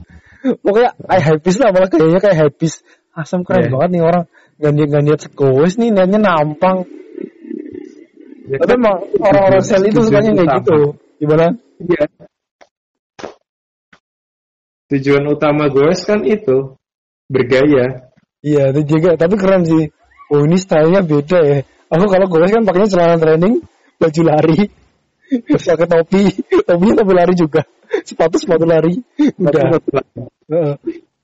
[0.62, 2.78] pokoknya kayak hypebeast lah malah kayaknya kayak hypebeast
[3.20, 3.72] asam keren Iya.
[3.76, 4.24] banget nih orang
[5.04, 6.88] niat sekois nih niatnya nampang
[8.50, 10.98] Ya tapi kan, emang orang-orang sel itu sukanya kayak gitu.
[11.22, 11.54] Gimana?
[11.78, 12.04] Iya.
[14.90, 16.74] Tujuan utama goes kan itu
[17.30, 18.10] bergaya.
[18.42, 19.14] Iya, itu juga.
[19.14, 19.94] Tapi keren sih.
[20.34, 21.58] Oh ini stylenya beda ya.
[21.94, 23.62] Aku kalau gue kan pakainya celana training,
[23.98, 24.66] baju lari,
[25.54, 26.22] pakai topi,
[26.62, 27.62] topinya topi lari juga,
[28.06, 28.94] sepatu sepatu lari.
[29.38, 29.78] Udah.
[30.50, 30.74] Heeh.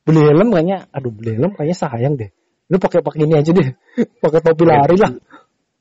[0.06, 2.30] Beli helm kayaknya, aduh beli helm kayaknya sayang deh.
[2.70, 3.74] Lu pakai pakai ini aja deh,
[4.22, 5.12] pakai topi lari lah.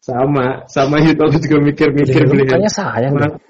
[0.01, 2.51] Sama, sama itu aku juga mikir-mikir beli helm.
[2.57, 3.29] kayaknya sayang deh.
[3.29, 3.41] Ma-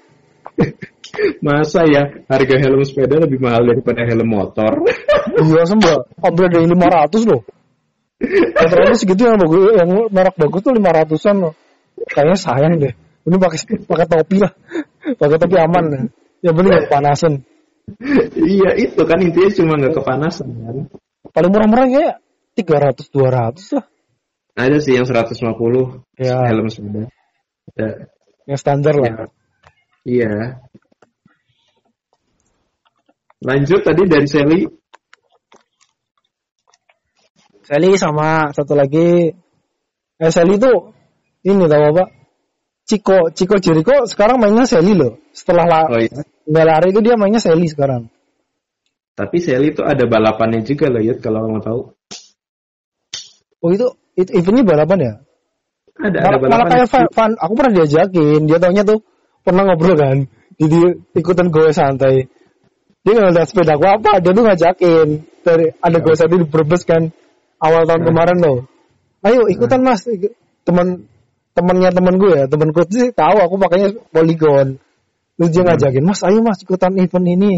[1.44, 4.72] Masa ya harga helm sepeda lebih mahal daripada helm motor?
[5.36, 7.44] Iya sembah, hampir ada yang 500 loh.
[8.24, 11.52] Yang terakhir segitu yang bagus, yang merek bagus tuh 500-an loh.
[12.08, 12.92] Kayaknya sayang deh.
[13.28, 14.52] Ini pakai pakai topi lah.
[15.18, 15.84] Pakai topi aman
[16.40, 16.50] ya.
[16.56, 17.32] Penting nggak kepanasan.
[18.34, 20.76] Iya itu kan intinya cuma nggak kepanasan kan.
[21.30, 22.14] Paling murah-murah kayak
[22.58, 23.86] 300 200 lah.
[24.56, 25.36] Ada sih yang 150
[26.16, 27.12] Ya, helm sepeda.
[27.76, 28.08] Ada.
[28.46, 29.28] yang standar lah.
[30.06, 30.62] Iya.
[33.44, 34.60] Lanjut tadi dari Sally.
[37.66, 39.34] Sally sama satu lagi
[40.16, 40.72] eh Sally itu
[41.44, 42.04] ini tau apa?
[42.86, 45.18] Ciko, Ciko Jericho sekarang mainnya Sally loh.
[45.34, 46.22] Setelah la Oh iya.
[46.46, 48.08] Nggak lari itu dia mainnya Sally sekarang.
[49.16, 51.80] Tapi Sally itu ada balapannya juga loh Yud kalau mau tahu.
[53.64, 55.14] Oh itu itu eventnya balapan ya?
[55.96, 56.70] Ada ada malah, malah balapan.
[56.76, 59.00] kayak fan, fan, aku pernah diajakin dia taunya tuh
[59.40, 60.28] pernah ngobrol kan
[60.60, 62.28] jadi ikutan gue santai
[63.00, 65.08] dia nggak lihat sepeda aku apa dia tuh ngajakin
[65.40, 67.08] dari ada gue tadi di Brebes kan
[67.64, 68.08] awal tahun Hmm.
[68.12, 68.58] kemarin loh
[69.24, 70.36] ayo ikutan mas Ikut-
[70.68, 71.08] teman
[71.56, 74.76] temannya temen gue ya temenku sih tahu aku pakainya polygon
[75.36, 77.52] terus dia ngajakin mas ayo mas ikutan event ini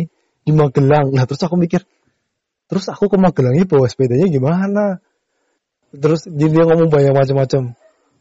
[0.49, 1.13] di Magelang.
[1.13, 1.85] Lah terus aku mikir
[2.69, 5.05] terus aku ke Magelang ini bawa sepedanya gimana?
[5.93, 7.77] Terus dia ngomong banyak macam-macam.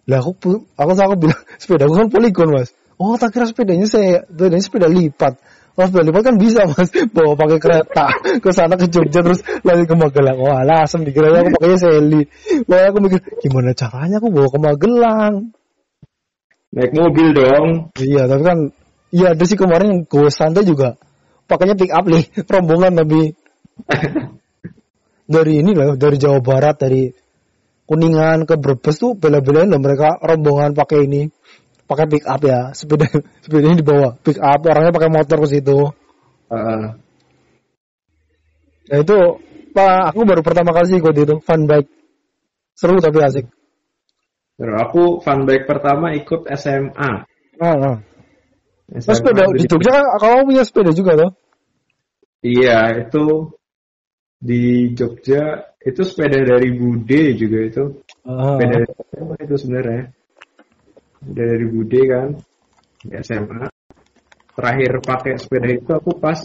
[0.07, 0.31] Lah aku
[0.75, 2.75] aku aku bilang sepeda aku kan polygon mas.
[2.99, 5.39] Oh tak kira sepedanya saya sepedanya sepeda lipat.
[5.75, 6.91] Oh sepeda lipat kan bisa mas.
[7.15, 8.05] Bawa pakai kereta
[8.43, 10.39] ke sana ke Jogja terus lagi ke Magelang.
[10.39, 12.21] Oh alah asem dikira aku pakainya Sally
[12.67, 15.35] Wah aku mikir gimana caranya aku bawa ke Magelang?
[16.67, 17.95] Naik mobil dong.
[17.95, 18.59] iya tapi kan
[19.11, 20.99] iya ada sih kemarin gue santai juga.
[21.47, 23.31] Pakainya pick up nih rombongan tapi.
[25.27, 27.11] Dari ini loh dari Jawa Barat dari
[27.83, 31.27] Kuningan ke Brebes tuh bela-belain loh mereka rombongan pakai ini.
[31.83, 33.11] Pakai pick up ya sepeda
[33.43, 34.09] sepedanya dibawa.
[34.23, 35.91] Pick up orangnya pakai motor ke situ.
[36.47, 36.83] Heeh.
[38.87, 39.17] nah itu
[39.75, 41.91] pak aku baru pertama kali sih ikut itu fun bike.
[42.71, 43.51] Seru tapi asik.
[44.55, 47.11] Terus aku fun bike pertama ikut SMA.
[47.59, 47.99] nah, nah.
[48.87, 51.31] SMA sepeda di Jogja kan kamu punya sepeda juga loh
[52.45, 53.49] Iya, itu
[54.37, 57.83] di Jogja itu sepeda dari Bude juga itu.
[58.21, 58.55] Ah.
[58.55, 60.03] Sepeda dari SMA itu sebenarnya.
[61.17, 62.27] Sepeda dari Bude kan
[63.01, 63.63] di SMA.
[64.57, 66.39] Terakhir pakai sepeda itu aku pas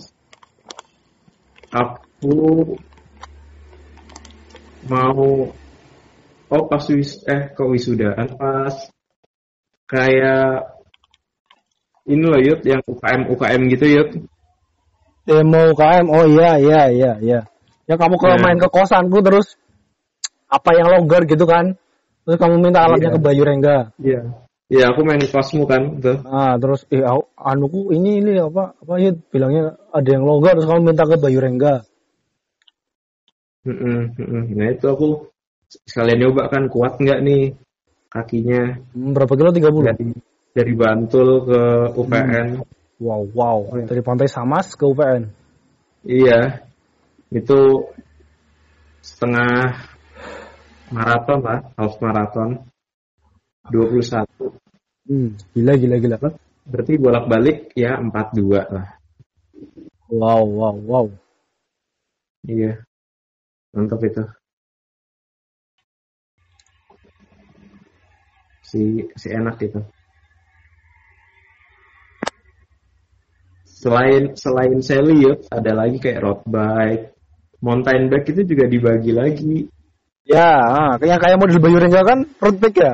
[1.73, 2.37] aku
[4.89, 5.49] mau
[6.53, 8.77] oh pas wis eh kok wisudaan pas
[9.89, 10.72] kayak
[12.07, 14.09] ini loh Yud yang UKM UKM gitu Yud
[15.23, 17.41] demo UKM oh iya iya iya iya
[17.87, 18.43] yang kamu kalau Iya.
[18.43, 19.55] main ke kosanku terus
[20.47, 21.75] apa yang longgar gitu kan
[22.27, 23.17] terus kamu minta alatnya Iya.
[23.17, 24.23] ke Bayu Rengga Iya.
[24.73, 26.25] Iya, aku main kosmu kan, tuh.
[26.25, 27.05] ah terus eh
[27.37, 31.45] anuku ini ini apa apa ya bilangnya ada yang longgar terus kamu minta ke Bayu
[31.45, 31.85] Rengga
[33.63, 34.43] Mm-mm, mm-mm.
[34.59, 35.31] Nah itu aku
[35.87, 37.55] sekalian nyoba kan kuat nggak nih
[38.11, 40.05] kakinya Hmm, berapa kilo 30 dari
[40.53, 41.63] dari Bantul ke
[41.97, 42.61] UPN.
[43.01, 43.59] Wow, wow.
[43.83, 45.33] Dari Pantai Samas ke UPN.
[46.05, 46.69] Iya.
[47.33, 47.89] Itu
[49.01, 49.89] setengah
[50.93, 52.69] maraton lah, half maraton.
[53.73, 54.29] 21.
[55.09, 56.17] Hmm, gila, gila, gila.
[56.63, 58.87] Berarti bolak-balik ya 42 lah.
[60.13, 61.07] Wow, wow, wow.
[62.45, 62.85] Iya.
[63.73, 64.23] Mantap itu.
[68.63, 69.81] Si si enak itu.
[73.83, 77.19] Selain selain Seliut ada lagi kayak road bike,
[77.59, 79.67] mountain bike itu juga dibagi lagi.
[80.23, 82.93] Ya, ah, kayak kayak model Bayu Rengga kan road bike ya?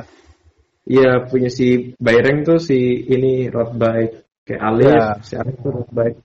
[0.89, 5.05] Iya punya si Bayreng tuh si ini road bike kayak Alif, Ya.
[5.21, 6.17] si Alif tuh road bike.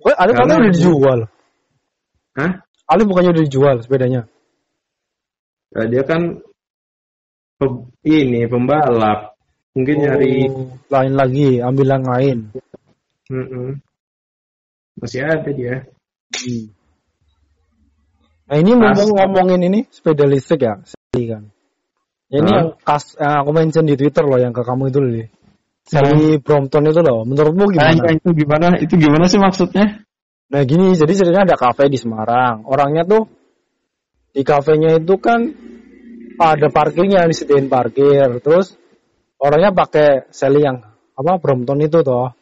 [0.00, 1.18] Wah, Alif Karena- katanya udah dijual.
[2.32, 2.52] Hah?
[2.88, 4.22] Alif bukannya udah dijual sepedanya?
[5.76, 6.40] Nah, dia kan
[7.60, 9.36] pe- ini pembalap.
[9.76, 12.38] Mungkin nyari Oh, lain lagi, ambil yang lain.
[13.30, 13.78] Mm-mm.
[14.98, 15.86] Masih ada dia.
[16.32, 16.64] Hmm.
[18.50, 21.42] Nah ini mumpung ngomongin ini sepeda listrik ya, Sally kan.
[22.28, 22.56] Ya, ini Hah?
[22.58, 25.26] yang kas, yang aku mention di Twitter loh yang ke kamu itu loh.
[25.84, 27.24] Sally Brompton itu loh.
[27.28, 28.12] Menurutmu Nah, gimana?
[28.12, 28.66] itu gimana?
[28.80, 30.04] Itu gimana sih maksudnya?
[30.52, 32.68] Nah gini, jadi ceritanya ada kafe di Semarang.
[32.68, 33.24] Orangnya tuh
[34.36, 35.48] di kafenya itu kan
[36.36, 38.40] ada parkirnya disediain parkir.
[38.44, 38.76] Terus
[39.40, 40.80] orangnya pakai Sally yang
[41.16, 42.36] apa Brompton itu toh.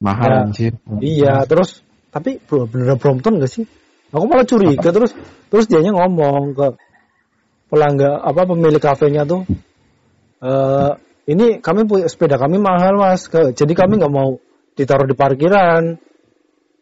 [0.00, 0.38] Mahal Ya.
[0.48, 0.72] anjir.
[1.00, 3.64] Iya, terus tapi bro, beneran Brompton gak sih?
[4.10, 5.14] Aku malah curiga terus
[5.52, 6.66] terus dianya ngomong ke
[7.70, 9.46] pelanggan apa pemilik kafenya tuh
[10.42, 10.92] eh
[11.30, 14.42] ini kami punya sepeda kami mahal mas ke, jadi kami nggak mau
[14.74, 15.94] ditaruh di parkiran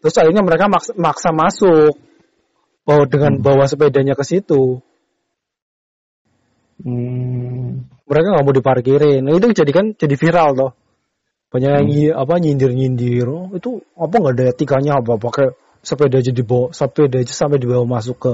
[0.01, 2.01] terus akhirnya mereka maksa, maksa masuk
[2.89, 4.81] bawa dengan bawa sepedanya ke situ
[6.79, 7.91] Hmm.
[8.07, 10.73] mereka nggak mau diparkirin nah, itu jadi kan jadi viral toh
[11.49, 16.21] banyak yang nyi- apa nyindir nyindir oh, itu apa nggak ada etikanya apa pakai sepeda
[16.21, 18.33] aja dibawa sepeda aja sampai dibawa masuk ke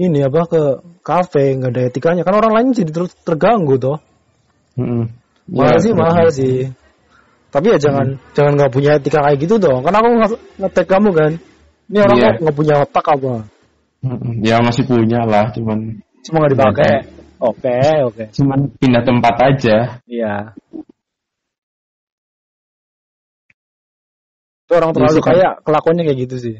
[0.00, 0.62] ini apa ke
[1.04, 2.22] kafe nggak ada etikanya.
[2.24, 3.98] Kan orang lain jadi terus terganggu toh.
[4.78, 5.12] Mm-mm.
[5.50, 6.70] mahal Ya, sih mahal sih.
[7.50, 11.10] Tapi ya jangan jangan nggak punya etika kayak gitu dong karena aku nge- ngetek kamu
[11.12, 11.32] kan.
[11.90, 13.34] Ini orang kok nggak punya otak apa?
[14.00, 14.34] Mm-mm.
[14.40, 16.92] Ya masih punya lah, cuman cuma nggak dipakai?
[17.40, 18.24] Oke oke.
[18.32, 19.76] Cuman pindah tempat aja.
[20.08, 20.54] iya
[24.70, 25.34] itu orang terlalu kan.
[25.34, 26.56] kaya kelakuannya kayak gitu sih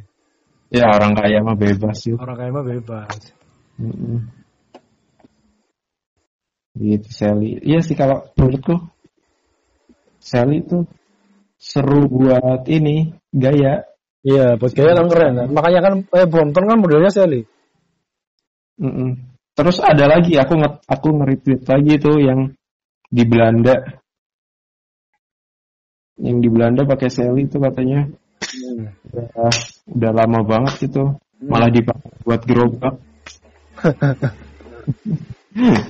[0.70, 2.14] Ya orang kaya mah bebas sih.
[2.18, 3.14] orang kaya mah bebas
[3.78, 4.26] Mm-mm.
[6.74, 7.58] Gitu Sally.
[7.62, 8.78] Iya sih kalau menurutku
[10.18, 10.86] Sally itu
[11.54, 13.86] seru buat ini gaya.
[14.26, 17.46] iya buat gaya kan keren kan makanya kan eh Brompton kan modelnya Sally
[18.82, 19.16] Mm-mm.
[19.54, 22.40] Terus ada lagi aku nge aku nge-retweet lagi tuh yang
[23.10, 23.99] di Belanda.
[26.20, 28.04] Yang di Belanda pakai Sally itu katanya
[29.08, 29.52] udah,
[29.88, 31.16] udah lama banget itu.
[31.40, 32.94] Malah dipakai buat gerobak.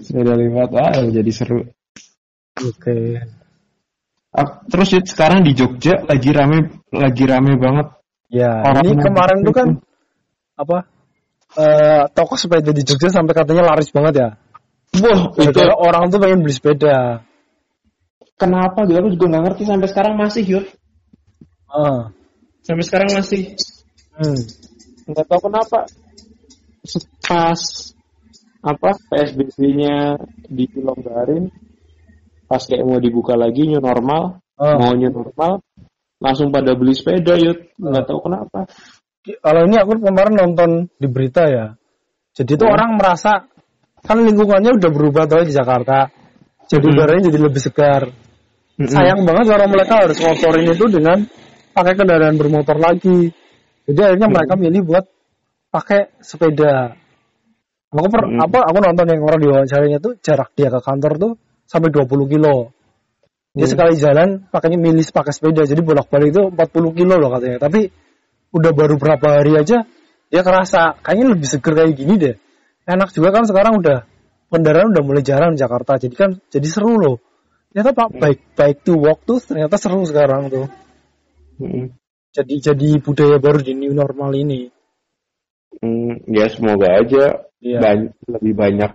[0.00, 1.66] Sepeda lipat ah jadi seru.
[2.56, 2.96] oke
[4.30, 7.86] Ah, Terus sekarang di Jogja lagi rame lagi rame banget.
[8.30, 9.82] ya Orang ini kemarin tuh kan itu.
[10.54, 10.78] apa
[11.58, 14.28] eh toko sepeda di Jogja sampai katanya laris banget ya
[15.02, 17.26] Wah, Gara-gara orang tuh pengen beli sepeda
[18.40, 20.66] kenapa gitu aku juga nggak ngerti sampai sekarang masih Yud.
[21.68, 22.08] ah
[22.64, 23.52] Sampai sekarang masih
[24.16, 24.40] hmm.
[25.12, 25.84] nggak tahu kenapa
[27.28, 27.60] pas
[28.60, 30.16] apa PSBB-nya
[30.48, 31.52] dilonggarin
[32.48, 34.76] pas kayak mau dibuka lagi new normal Ah.
[34.76, 35.64] mau new normal
[36.20, 38.68] langsung pada beli sepeda yuk nggak tahu kenapa
[39.40, 41.76] kalau ini aku kemarin nonton di berita ya.
[42.32, 42.74] Jadi tuh Hmm.
[42.76, 43.44] orang merasa
[44.00, 46.08] kan lingkungannya udah berubah tuh di Jakarta.
[46.64, 46.94] Jadi Hmm.
[46.96, 48.02] udaranya jadi lebih segar.
[48.80, 51.18] Sayang banget kalau mereka harus ngotorin itu dengan
[51.76, 53.28] pakai kendaraan bermotor lagi.
[53.84, 54.36] Jadi akhirnya Hmm.
[54.40, 55.04] mereka milih buat
[55.68, 56.96] pakai sepeda.
[57.90, 58.40] Aku per, Hmm.
[58.40, 61.32] apa aku nonton yang orang diwawancaranya tuh jarak dia ke kantor tuh
[61.68, 62.72] sampai 20 kilo.
[63.52, 63.72] Dia Hmm.
[63.74, 67.58] sekali jalan pakainya milih pakai sepeda jadi bolak-balik itu 40 kilo loh katanya.
[67.60, 67.90] Tapi
[68.54, 69.84] udah baru berapa hari aja
[70.30, 72.34] dia kerasa kayaknya lebih seger kayak gini deh.
[72.86, 74.06] Enak juga kan sekarang udah
[74.50, 77.18] kendaraan udah mulai jarang di Jakarta jadi kan jadi seru loh.
[77.70, 80.66] Ternyata pak baik baik to walk tuh ternyata seru sekarang tuh.
[81.62, 81.94] Mm-mm.
[82.34, 84.70] Jadi jadi budaya baru di new normal ini.
[85.78, 88.90] Mm, ya semoga aja ban- lebih banyak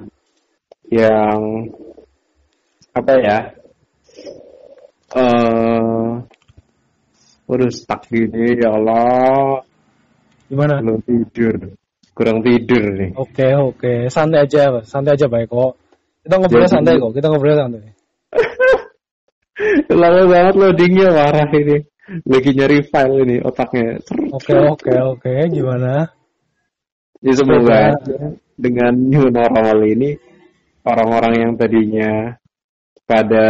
[0.92, 1.72] yang
[2.92, 3.38] apa ya
[5.16, 6.12] eh
[7.46, 9.62] Waduh stuck gini ya Allah
[10.52, 10.82] Gimana?
[10.84, 11.78] belum tidur
[12.12, 15.80] kurang tidur nih Oke oke santai aja santai aja baik kok.
[16.28, 17.95] Kita ngobrolnya Jadi- santai kok kita ngobrolnya santai.
[19.92, 21.78] Lama banget loadingnya marah ini.
[22.28, 23.98] Lagi nyari file ini otaknya.
[24.30, 26.12] Oke oke oke gimana?
[27.24, 30.14] Ya semoga aja dengan new normal ini
[30.86, 32.38] orang-orang yang tadinya
[33.10, 33.48] pada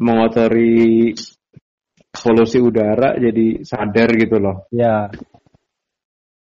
[0.00, 1.12] mengotori
[2.16, 4.64] polusi udara jadi sadar gitu loh.
[4.72, 5.12] Ya.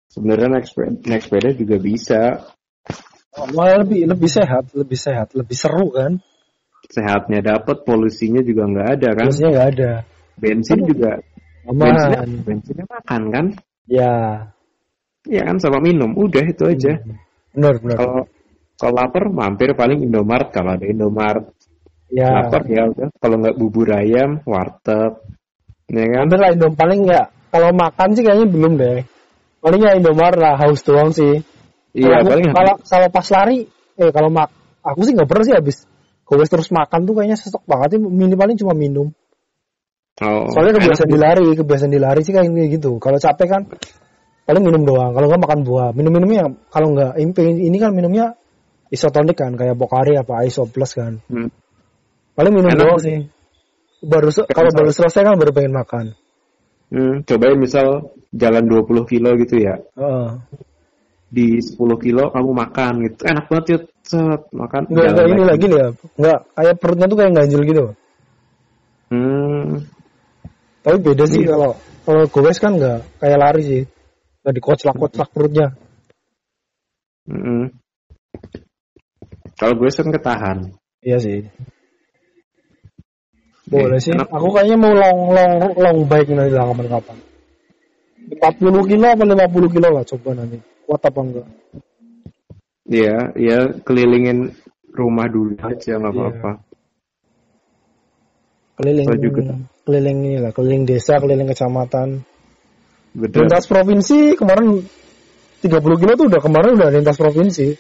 [0.07, 2.21] Sebenarnya naik sepeda, naik sepeda juga bisa.
[3.51, 6.23] Malah lebih lebih sehat, lebih sehat, lebih seru kan?
[6.89, 9.25] Sehatnya dapat, polusinya juga nggak ada kan?
[9.29, 9.91] Terusnya nggak ada.
[10.35, 11.11] Bensin juga
[11.65, 12.31] bensinnya, Aman.
[12.45, 13.45] bensinnya makan kan?
[13.89, 14.13] Ya.
[15.25, 17.01] Iya kan sama minum, udah itu aja.
[17.55, 17.97] Benar benar.
[17.97, 18.19] Kalau
[18.75, 21.49] kalau lapar mampir paling Indomaret kalau ada Indomaret.
[22.13, 22.45] Ya.
[22.45, 23.09] Lapar ya udah.
[23.17, 25.17] Kalau nggak bubur ayam, warteg.
[25.89, 26.29] Ya kan?
[26.29, 28.99] Hampir lah Indom paling ya kalau makan sih kayaknya belum deh.
[29.63, 31.41] Paling ya Indomaret lah haus doang sih.
[31.95, 34.51] Iya paling kalau kalau pas lari eh kalau mak
[34.83, 35.77] aku sih nggak pernah sih habis
[36.25, 39.13] gowes terus makan tuh kayaknya sesek banget sih mini paling cuma minum.
[40.15, 41.15] Oh, Soalnya kebiasaan enak.
[41.19, 42.97] dilari, kebiasaan dilari sih kayak gitu.
[43.03, 43.61] Kalau capek kan
[44.47, 45.11] paling minum doang.
[45.11, 45.89] Kalau nggak makan buah.
[45.91, 48.39] Minum-minumnya kalau nggak ini, ini kan minumnya
[48.89, 51.19] isotonik kan kayak Pocari apa Iso Plus kan.
[51.27, 51.51] Hmm.
[52.33, 53.17] Paling minum Enak doang sih.
[54.05, 56.05] Baru kalau baru selesai kan baru pengen makan.
[56.93, 59.81] Hmm, cobain misal jalan 20 kilo gitu ya.
[59.97, 60.29] Heeh.
[61.27, 63.21] Di 10 kilo kamu makan gitu.
[63.27, 63.83] Enak banget yuk.
[64.05, 64.81] Set, makan.
[64.93, 65.89] Enggak, jalan enggak ini lagi nih ya.
[66.21, 67.85] Enggak, kayak perutnya tuh kayak ganjil gitu.
[69.05, 69.85] Hmm,
[70.85, 71.49] Tapi beda sih Iya.
[71.57, 71.71] kalau
[72.05, 73.83] kalau gowes kan enggak kayak lari sih.
[74.41, 75.67] Enggak dikoclak-koclak perutnya.
[77.25, 77.65] hmm.
[79.55, 80.57] Kalau gue kan ketahan.
[81.01, 81.39] Iya sih.
[83.65, 84.13] Boleh sih.
[84.13, 84.29] enak.
[84.29, 87.17] Aku kayaknya mau long long long bike nanti lah kapan-kapan.
[88.25, 90.57] 40 kilo apa 50 kilo lah coba nanti.
[90.85, 91.47] Kuat apa enggak?
[92.85, 94.53] Iya, ya kelilingin
[94.93, 96.21] rumah dulu aja nggak Iya.
[96.21, 96.51] apa-apa.
[98.75, 99.41] Keliling Saya juga.
[99.87, 102.21] keliling ini lah, keliling desa, keliling kecamatan.
[103.15, 103.47] Bener.
[103.47, 104.83] Lintas provinsi kemarin
[105.63, 107.73] 30 kilo tuh udah kemarin udah lintas provinsi.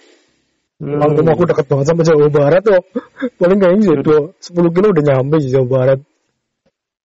[0.79, 0.95] Hmm.
[0.99, 2.81] Emang rumahku deket banget sama Jawa Barat tuh.
[3.39, 5.99] Paling kayaknya juga 10 kilo udah nyampe di Jawa Barat.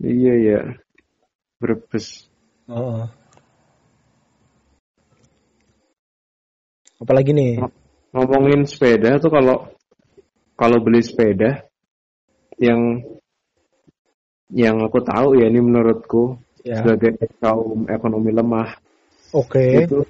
[0.03, 0.61] Iya ya.
[1.57, 2.27] Brebes.
[7.01, 7.51] Apalagi nih?
[8.15, 9.67] Ngomongin sepeda tuh kalau
[10.57, 11.67] kalau beli sepeda
[12.57, 13.03] yang
[14.49, 16.83] yang aku tahu ya ini menurutku Ya.
[16.83, 18.75] sebagai kaum ekonomi lemah
[19.31, 19.87] Oke.
[19.87, 20.03] itu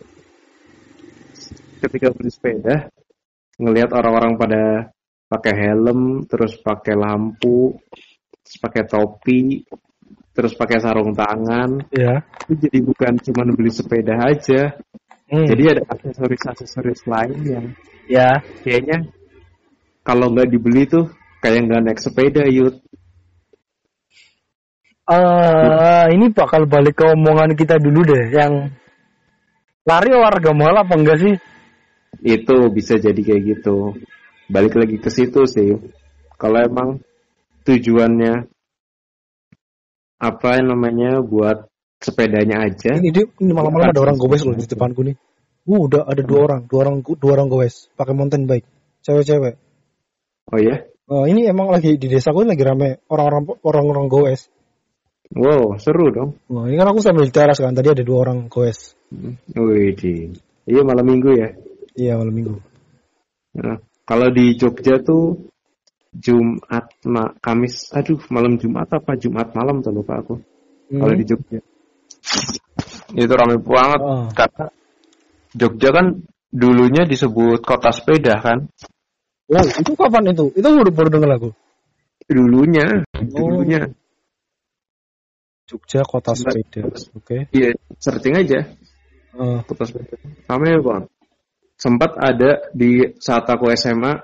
[1.85, 2.89] ketika beli sepeda
[3.61, 4.63] ngelihat orang-orang pada
[5.29, 7.77] pakai helm terus pakai lampu
[8.41, 9.41] terus pakai topi
[10.33, 12.25] terus pakai sarung tangan Ya.
[12.49, 14.81] itu jadi bukan cuma beli sepeda aja
[15.27, 15.47] Hmm.
[15.47, 17.65] jadi ada aksesoris-aksesoris lain yang
[18.07, 18.39] ya.
[18.63, 19.11] kayaknya
[20.07, 21.11] kalau nggak dibeli tuh
[21.43, 22.79] kayak nggak naik sepeda yud
[25.07, 28.75] Eh, ini bakal balik ke omongan kita dulu deh, yang
[29.87, 31.35] lari olahraga mahal apa enggak sih?
[32.23, 33.93] itu bisa jadi kayak gitu
[34.49, 35.77] balik lagi ke situ sih
[36.39, 36.89] kalau emang
[37.67, 38.47] tujuannya
[40.17, 45.01] apa namanya buat sepedanya aja Ini dia ini malam-malam ada orang gowes loh di depanku
[45.01, 45.17] nih.
[45.67, 48.63] Uh, udah ada dua orang, dua orang dua orang gowes pakai mountain bike,
[49.03, 49.59] cewek-cewek.
[50.53, 54.47] oh ya Oh, ini emang lagi di desaku ini lagi rame orang-orang orang-orang gowes.
[55.35, 58.47] wow seru dong Wah, ini kan aku sambil di teras kan, tadi ada dua orang
[58.47, 58.95] gowes.
[59.55, 59.95] Wih,
[60.67, 61.49] iya malam minggu ya
[61.97, 62.55] Iya, malam minggu.
[63.57, 65.49] Nah, kalau di Jogja tuh
[66.13, 70.37] Jumat, ma Kamis, aduh malam Jumat apa Jumat malam tuh lupa aku.
[70.93, 71.19] Kalau Hmm.
[71.19, 71.59] di Jogja
[73.15, 74.27] itu ramai banget Oh.
[74.35, 74.65] karena
[75.57, 76.05] Jogja kan
[76.53, 78.67] dulunya disebut kota sepeda kan.
[79.47, 80.51] Oh, itu kapan itu?
[80.53, 81.49] Itu baru baru dengar aku.
[82.27, 83.23] Dulunya, Oh.
[83.25, 83.87] dulunya.
[85.67, 86.87] Jogja kota sepeda.
[87.15, 87.47] Oke.
[87.51, 88.59] Iya, searching aja
[89.37, 90.15] Eh, kota sepeda.
[90.47, 91.07] Ramai banget.
[91.77, 94.17] Sempat ada di saat aku SMA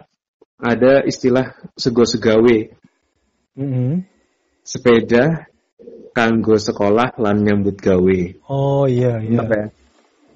[0.58, 2.58] ada istilah sego segawe.
[3.54, 4.02] mm-mm.
[4.66, 5.46] sepeda
[6.14, 8.20] kanggo sekolah lan nyambut gawe.
[8.48, 9.42] Oh iya iya.
[9.42, 9.68] Apa ya?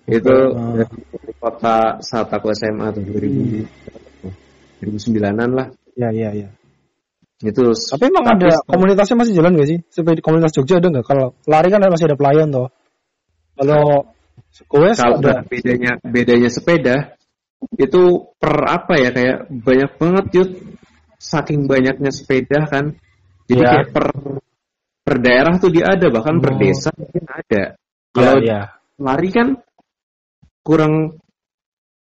[0.08, 0.84] Itu Ah.
[0.84, 3.64] dari kota saat aku SMA tuh 2000
[4.82, 5.68] 2009-an lah.
[5.98, 6.50] Iya iya iya.
[7.38, 9.80] Itu Tapi emang ada komunitasnya masih jalan gak sih?
[9.94, 11.06] Sepeda komunitas Jogja ada nggak?
[11.06, 12.70] Kalau lari kan masih ada pelayan toh.
[13.58, 14.10] Kalau
[14.70, 15.46] gowes kalau ada.
[15.46, 17.14] bedanya bedanya sepeda
[17.78, 20.50] itu per apa ya kayak banyak banget yud
[21.18, 22.94] saking banyaknya sepeda kan
[23.50, 23.70] jadi Ya.
[23.74, 24.06] kayak per
[25.08, 26.60] per daerah tuh dia ada bahkan per Oh.
[26.60, 27.66] desa mungkin ada Ya,
[28.12, 28.62] kalau ya.
[29.00, 29.48] lari kan
[30.60, 31.16] kurang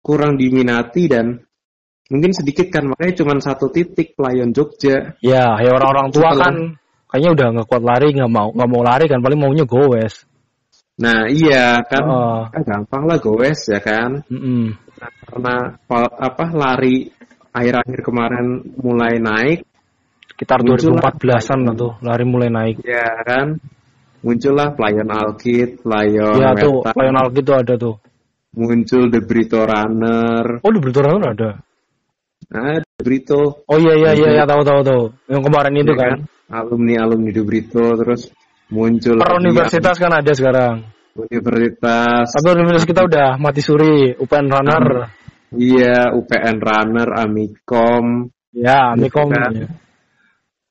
[0.02, 1.38] kurang diminati dan
[2.08, 6.56] mungkin sedikit kan makanya cuma satu titik Playon Jogja Ya, ya orang-orang tua Setelah- kan
[7.06, 10.26] kayaknya udah nggak kuat lari, nggak mau nggak mau lari kan, paling maunya goes.
[10.96, 12.42] nah iya kan Oh.
[12.48, 14.74] ah, gampang lah goes ya kan Mm-mm.
[14.96, 17.12] Nah, karena pa- apa lari
[17.52, 19.68] akhir-akhir kemarin mulai naik
[20.36, 22.84] Sekitar Muncul 2014-an lah tuh lari mulai naik.
[22.84, 23.56] ya kan
[24.20, 27.96] muncullah Playon Alkit, Playon Ya tuh, Wetan, Lionel gitu ada tuh.
[28.52, 31.60] muncul The Brito Runner Oh di Britoran ada.
[32.52, 35.04] nah The Brito Oh iya iya iya ya, tahu tahu tahu.
[35.32, 36.18] Yang kemarin itu ya kan.
[36.52, 38.22] alumni alumni The Brito terus
[38.68, 40.76] muncul Per universitas kan ada sekarang.
[41.16, 44.86] universitas Tapi universitas kita udah mati suri, UPN Runner.
[45.56, 49.28] iya UPN Runner Amikom Ya, Mikom.
[49.32, 49.52] Kan.
[49.52, 49.68] ya.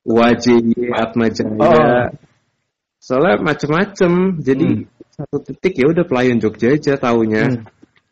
[0.04, 2.06] UAJY Atma Jaya Oh.
[3.00, 7.64] soalnya macem-macem jadi satu titik ya udah pelayan Jogja aja taunya Hmm.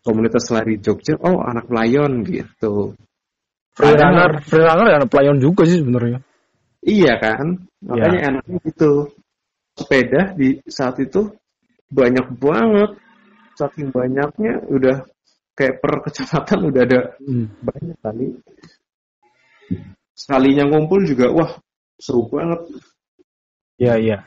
[0.05, 2.97] komunitas lari Jogja oh anak pelayon gitu
[3.73, 6.21] Free Ada- runner, free runner ya pelayan juga sih sebenarnya.
[6.85, 8.29] iya kan makanya Ya.
[8.37, 8.91] enaknya gitu
[9.73, 11.33] sepeda di saat itu
[11.89, 12.91] banyak banget
[13.57, 15.05] saking banyaknya udah
[15.57, 17.49] kayak per kecamatan udah ada Hmm.
[17.65, 18.27] banyak kali
[20.13, 21.53] sekalinya ngumpul juga wah
[21.99, 22.61] seru banget
[23.81, 24.19] Iya iya.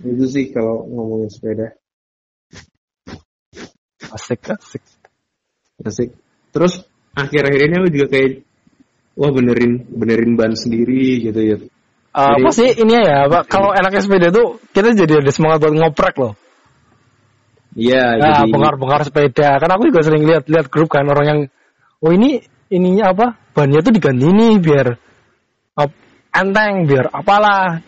[0.00, 1.68] itu sih kalau ngomongin sepeda
[4.10, 4.82] Asik asik.
[5.84, 6.10] asik
[6.50, 6.82] terus
[7.14, 8.30] akhir-akhir ini aku juga kayak
[9.14, 11.58] wah benerin benerin ban sendiri gitu ya
[12.10, 13.46] Uh, Jadi- apa sih ini ya, Pak?
[13.46, 16.34] Kalau enaknya sepeda tuh kita jadi ada semangat buat ngoprek loh.
[17.78, 19.62] iya Nah, jadi bongkar-bongkar sepeda.
[19.62, 21.40] Kan aku juga sering lihat-lihat grup kan orang yang
[22.02, 23.26] oh ini ininya apa?
[23.50, 24.86] Bannya tuh diganti ini biar
[25.78, 25.90] up,
[26.30, 27.82] enteng, biar apalah.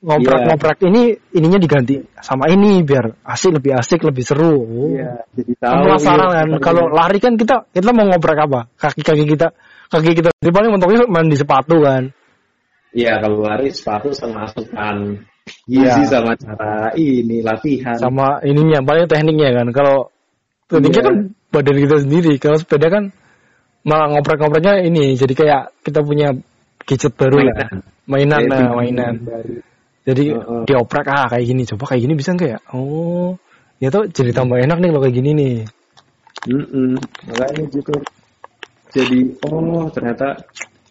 [0.00, 4.64] Ngoprek-ngoprek ini ininya diganti sama ini biar asik lebih asik, lebih seru.
[4.96, 8.60] Iya jadi Kan tahu penasaran iya, kan kalau lari kan kita kita mau ngoprek apa?
[8.80, 9.52] Kaki-kaki kita
[9.92, 12.08] kaki kita di paling mentoknya main di sepatu kan.
[12.90, 15.14] iya kalau lari sepatu sama asupan
[15.66, 15.94] Iya.
[15.94, 20.10] gizi sama cara ini latihan sama ininya paling tekniknya kan kalau
[20.70, 21.06] tekniknya Iya.
[21.06, 21.16] kan
[21.50, 23.04] badan kita sendiri kalau sepeda kan
[23.84, 26.36] malah ngoprek-ngopreknya ini jadi kayak kita punya
[26.84, 27.80] gadget baru lah.
[28.08, 28.40] Mainan.
[28.48, 29.14] Lah bikin mainan.
[29.24, 29.54] Baru.
[30.00, 30.62] jadi Heeh.
[30.64, 32.60] dioprek ah kayak gini coba kayak gini bisa nggak ya?
[32.72, 33.36] Oh
[33.80, 35.54] ya tuh jadi tambah enak nih kalau kayak gini nih.
[36.48, 36.96] Mm-mm.
[37.28, 37.94] makanya gitu.
[38.90, 40.40] Jadi oh ternyata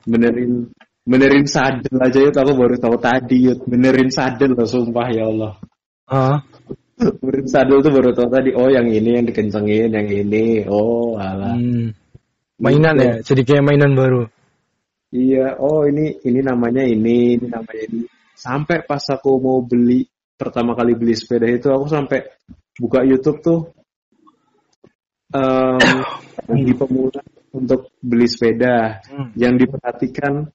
[0.06, 0.70] benerin
[1.04, 5.54] benerin sadel aja yut aku baru tahu tadi yut benerin sadel loh sumpah ya Allah.
[6.10, 6.38] Ah
[7.22, 8.54] benerin sadel tuh baru tahu tadi.
[8.54, 10.64] Oh yang ini yang dikencengin yang ini.
[10.70, 11.58] Oh alah.
[11.58, 11.92] Hmm.
[12.60, 13.08] Mainan Gitu.
[13.08, 14.24] ya jadi kayak mainan baru?
[15.10, 15.58] Iya.
[15.58, 18.06] Oh ini ini namanya ini ini namanya ini.
[18.38, 20.06] Sampai pas aku mau beli
[20.38, 22.24] pertama kali beli sepeda itu aku sampai
[22.80, 23.60] buka YouTube tuh
[25.34, 25.80] em,
[26.68, 27.20] di pemula
[27.52, 29.02] untuk beli sepeda.
[29.10, 29.34] Hmm.
[29.36, 30.48] yang diperhatikan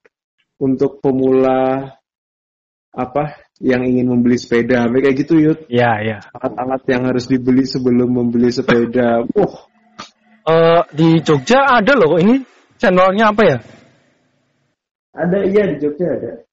[0.63, 1.91] untuk pemula
[2.95, 4.87] apa yang ingin membeli sepeda.
[4.87, 5.59] Kayak gitu yud.
[5.67, 9.27] Ya ya alat-alat yang harus dibeli sebelum membeli sepeda.
[9.35, 9.74] Wah
[10.45, 12.37] Eh, di Jogja ada loh ini
[12.77, 13.59] channelnya apa ya
[15.17, 16.45] ada iya di Jogja ada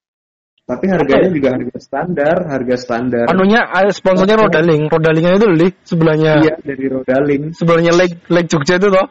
[0.64, 6.40] tapi harganya juga harga standar harga standar anunya ada sponsornya Rodaling Rodalingnya itu li sebelahnya
[6.40, 9.08] iya dari Rodaling sebelahnya Lake Lake Jogja itu toh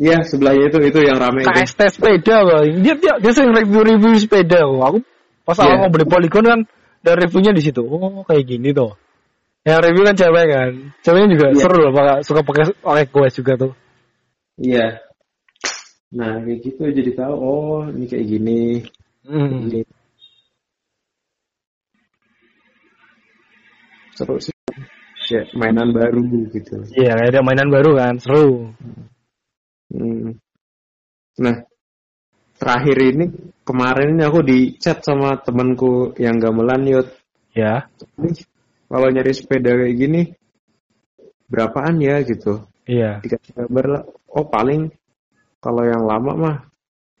[0.00, 2.80] iya sebelahnya itu itu yang rame itu KST sepeda bang.
[2.80, 4.64] Dia dia dia sering review-review sepeda.
[4.64, 4.80] kok.
[4.80, 4.98] Aku
[5.44, 5.76] pas Iya.
[5.76, 6.60] awal mau beli Polygon kan
[7.04, 7.84] dan reviewnya di situ.
[7.84, 8.96] Oh kayak gini tuh.
[9.68, 10.70] Yang review kan cewek kan.
[11.04, 11.60] Ceweknya juga Iya.
[11.60, 11.92] seru loh,
[12.24, 13.72] suka pakai pakai goes juga tuh.
[14.60, 15.00] Iya
[16.12, 18.60] nah kayak gitu jadi tahu oh ini kayak gini
[19.20, 19.68] Hmm.
[19.68, 19.84] Ini.
[24.16, 24.56] seru sih
[25.30, 28.74] ya mainan baru gitu Iya, kayak ada mainan baru kan, seru.
[29.92, 30.34] Hmm.
[31.38, 31.56] Nah,
[32.58, 33.24] terakhir ini
[33.62, 37.08] kemarin ini aku di chat sama temanku yang gamelan yut.
[37.54, 37.86] Ya.
[38.90, 40.22] Kalau nyari sepeda kayak gini
[41.46, 42.66] berapaan ya gitu.
[42.90, 43.22] Iya.
[43.22, 44.02] Dikasih kabar lah.
[44.34, 44.90] Oh paling
[45.62, 46.56] kalau yang lama mah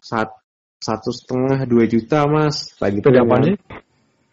[0.02, 0.34] saat
[0.82, 2.74] satu setengah dua juta mas.
[2.82, 3.56] Lagi Sepeda apa sih?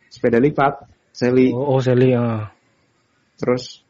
[0.10, 0.74] Sepeda lipat,
[1.14, 1.54] seli.
[1.54, 2.16] Oh, oh Sally.
[2.18, 2.50] ah.
[3.38, 3.86] Terus,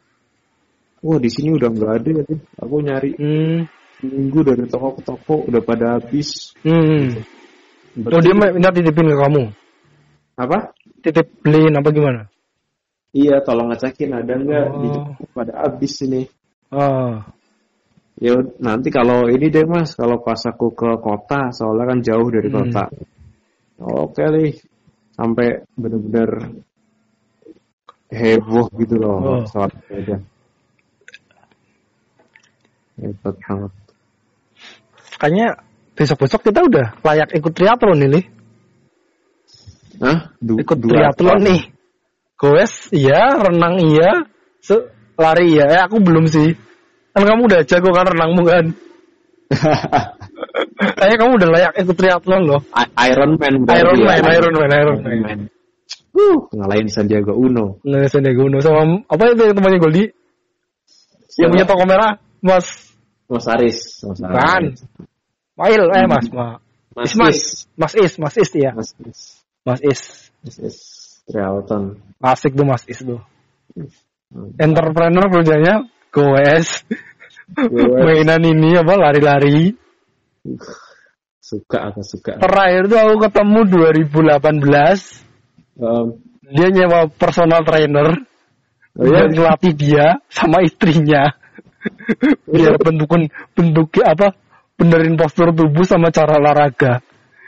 [1.00, 2.24] wah di sini udah nggak ada ya.
[2.60, 3.64] Aku nyari Hmm.
[4.04, 6.52] minggu dari toko ke toko udah pada habis.
[6.68, 7.16] Hmm.
[8.12, 9.43] Oh, dia minta titipin ke kamu.
[10.38, 10.70] apa?
[11.02, 12.22] Titip beliin apa gimana?
[13.16, 15.06] Iya, tolong ngecekin ada nggak di Oh.
[15.34, 16.30] pada habis ini.
[16.70, 17.26] Ah.
[18.18, 22.49] Ya nanti kalau ini deh mas, kalau pas aku ke kota, soalnya kan jauh dari
[22.49, 22.57] Hmm.
[22.65, 22.84] kota.
[23.78, 24.57] Oke nih,
[25.13, 26.30] sampai bener-bener
[28.09, 29.41] heboh gitu loh Oh.
[29.45, 30.18] soal sepeda.
[32.97, 33.72] Hebat banget.
[35.18, 35.47] kayaknya
[35.93, 38.22] besok-besok kita udah layak ikut triathlon nih, Li.
[39.97, 40.30] Hah?
[40.38, 41.61] Du- Ikut dua- triathlon nih.
[42.38, 44.26] Goes iya, renang iya,
[45.18, 45.65] lari iya.
[45.74, 46.53] Eh aku belum sih.
[47.18, 48.65] Kan kamu udah jago kan renangmu kan.
[51.01, 52.61] Kayaknya kamu udah layak ikut triathlon loh.
[53.09, 54.05] Iron Man berarti Iron ya.
[54.05, 55.39] Man, Iron Man, Iron Man.
[56.13, 57.82] Uh, ngalahin Sandiaga Uno.
[57.82, 60.05] Nah, Sandiaga Uno sama apa itu yang temannya Goldi?
[61.41, 62.93] Yang punya toko merah, Mas
[63.26, 63.78] Mas Aris.
[64.05, 64.38] Mas Aris.
[64.38, 64.63] Kan.
[65.57, 66.61] Mail, eh Mas, Ma.
[66.93, 67.11] Mas.
[67.18, 67.41] Is.
[67.74, 68.78] Mas Is, Mas Is ya.
[68.78, 69.20] Mas Is.
[69.65, 70.01] Mas Is.
[70.45, 70.78] Mas Is.
[71.26, 71.97] Trialton.
[72.22, 73.26] Asik tuh Mas Is tuh.
[74.61, 76.86] Entrepreneur kerjanya goes.
[77.56, 79.72] Mainan ini apa lari-lari.
[81.39, 82.43] Suka aku suka.
[82.43, 83.60] Terakhir tuh aku ketemu
[84.04, 85.80] 2018.
[85.80, 88.20] Um, Dia nyewa personal trainer.
[88.98, 89.30] Oh, iya?
[89.30, 91.32] Ngelatih dia sama istrinya.
[92.50, 94.28] Biar bentukin bentuknya apa?
[94.76, 97.00] Benerin postur tubuh sama cara olahraga.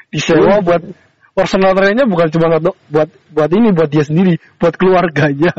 [0.10, 0.82] Disewa buat
[1.36, 5.54] personal trainernya bukan cuma untuk buat buat ini buat dia sendiri, buat keluarganya.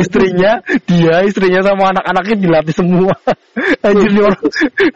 [0.00, 3.14] Istrinya, dia, istrinya sama anak-anaknya dilatih semua.
[3.86, 4.42] Anjir nih orang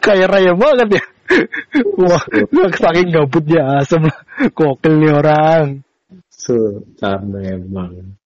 [0.01, 1.03] kaya raya banget ya.
[2.01, 2.23] Wah,
[2.73, 4.17] saking gabutnya asem lah.
[4.51, 5.65] Kokil nih orang.
[6.33, 8.17] Sultan memang.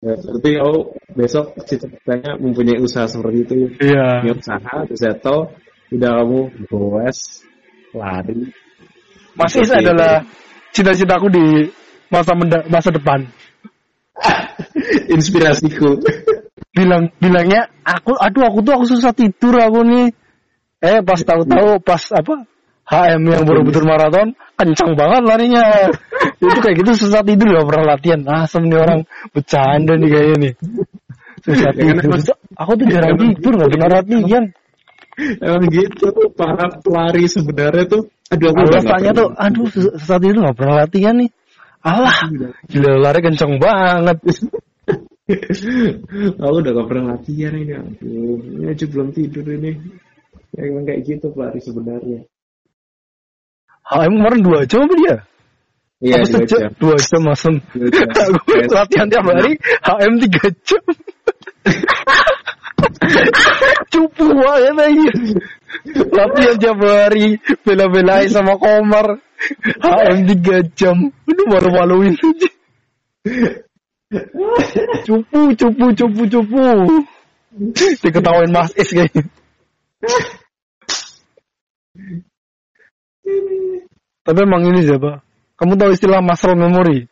[0.00, 3.56] Ya, berarti oh besok cita-citanya mempunyai usaha seperti itu.
[3.84, 4.24] Iya.
[4.24, 5.40] Punya usaha, terus tahu
[5.92, 6.40] udah kamu
[6.72, 7.44] goes,
[7.92, 8.48] lari.
[9.36, 10.24] Mas Is adalah
[10.72, 11.46] cita-citaku di
[12.10, 13.24] masa menda- masa depan.
[15.14, 16.02] Inspirasiku.
[16.70, 20.06] Bilang bilangnya aku aduh aku tuh aku susah tidur aku nih.
[20.80, 22.46] Eh pas tahu-tahu pas apa
[22.90, 25.64] HM yang Borobudur maraton kencang banget larinya.
[26.42, 28.20] Itu kayak gitu susah tidur gak pernah latihan.
[28.26, 29.00] Asem nih orang
[29.30, 30.52] bercanda nih kayaknya nih.
[31.46, 32.02] Susah tidur.
[32.02, 34.44] emang- Aku tuh jarang tidur gak pernah latihan.
[35.20, 38.02] Emang gitu tuh para pelari sebenarnya tuh.
[38.30, 41.30] Aduh aku Alasannya tuh aduh susah, susah tidur gak pernah latihan nih.
[41.80, 42.28] Alah,
[42.68, 44.20] gila lari kencang banget.
[46.42, 47.72] aku udah gak pernah latihan ini.
[47.72, 49.80] Aduh, ini aja belum tidur ini.
[50.52, 52.26] Ya, emang kayak gitu pelari sebenarnya.
[53.90, 55.16] HM kemarin dua jam apa dia?
[56.04, 56.68] Iya, dua jam.
[56.76, 57.22] Dua jam.
[57.32, 60.84] Aku latihan tiap hari HM tiga jam.
[63.92, 65.10] Cupu banget aja.
[65.90, 69.22] Latihan tiap hari bela-belain sama Komar.
[69.80, 71.08] HM tiga jam.
[71.24, 72.50] Ini malu-maluin aja.
[75.06, 76.64] Cupu, cupu, cupu, cupu.
[78.04, 79.24] Diketawain Mas Is kayaknya.
[84.20, 85.24] Tapi emang ini siapa?
[85.56, 87.08] Kamu tahu istilah muscle memory?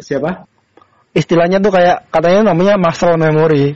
[0.00, 0.48] Siapa?
[1.12, 3.74] Istilahnya tuh kayak katanya namanya muscle memory.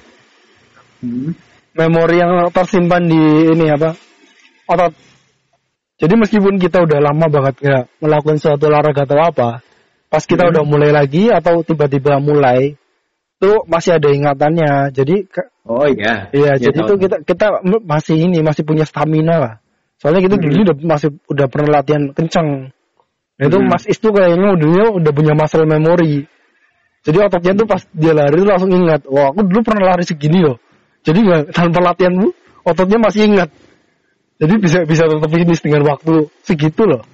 [1.04, 1.36] Hmm.
[1.74, 3.18] Memori yang tersimpan di
[3.50, 3.98] ini apa?
[4.70, 4.94] Otot.
[5.98, 9.48] Jadi meskipun kita udah lama banget nggak melakukan suatu olahraga atau apa,
[10.10, 10.52] pas kita Hmm.
[10.54, 12.78] udah mulai lagi atau tiba-tiba mulai,
[13.42, 14.94] tuh masih ada ingatannya.
[14.94, 15.26] Jadi
[15.64, 16.28] Oh iya.
[16.28, 17.46] Iya, Iya, jadi tuh kita kita
[17.88, 19.54] masih ini masih punya stamina lah.
[19.96, 20.44] Soalnya kita Hmm.
[20.44, 22.68] dulu udah masih udah pernah latihan kencang.
[23.34, 23.66] Nah, itu Hmm.
[23.72, 26.28] Mas Is tuh kayaknya udah udah punya muscle memory.
[27.02, 30.40] Jadi ototnya tuh pas dia lari tuh langsung ingat, wah aku dulu pernah lari segini
[30.44, 30.56] loh.
[31.04, 32.32] Jadi nggak tanpa latihan bu,
[32.64, 33.52] ototnya masih ingat.
[34.40, 37.04] Jadi bisa bisa tetap finish dengan waktu segitu loh.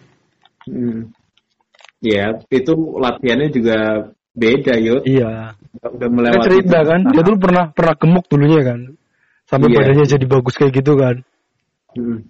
[0.64, 1.10] Hmm.
[2.00, 3.76] Ya, itu latihannya juga
[4.32, 5.04] beda, yuk.
[5.04, 5.52] Iya.
[5.84, 6.46] Udah melewati.
[6.48, 8.80] cerita kan, dia dulu pernah pernah gemuk dulunya kan,
[9.44, 9.76] sampai Iya.
[9.76, 11.16] badannya jadi bagus kayak gitu kan.
[11.92, 12.24] Hmm.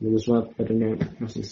[0.00, 1.44] Bagus banget badannya masih.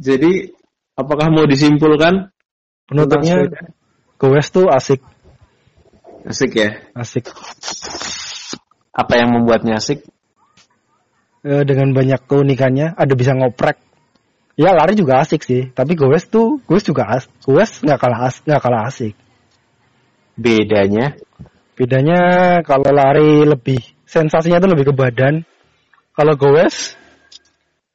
[0.00, 0.56] Jadi,
[1.00, 2.28] apakah mau disimpulkan?
[2.84, 3.72] Penutupnya, tentang
[4.20, 5.00] Gowes tuh asik?
[6.26, 6.70] Asik ya.
[6.92, 7.30] asik.
[8.92, 10.04] Apa yang membuatnya asik?
[11.40, 13.80] Eh, dengan banyak keunikannya ada bisa ngoprek
[14.60, 18.44] ya lari juga asik sih tapi goes tuh goes juga as goes nggak kalah as
[18.44, 19.16] nggak kalah asik
[20.36, 21.16] Bedanya?
[21.80, 22.20] bedanya
[22.60, 25.48] kalau lari lebih sensasinya tuh lebih ke badan
[26.12, 26.92] kalau goes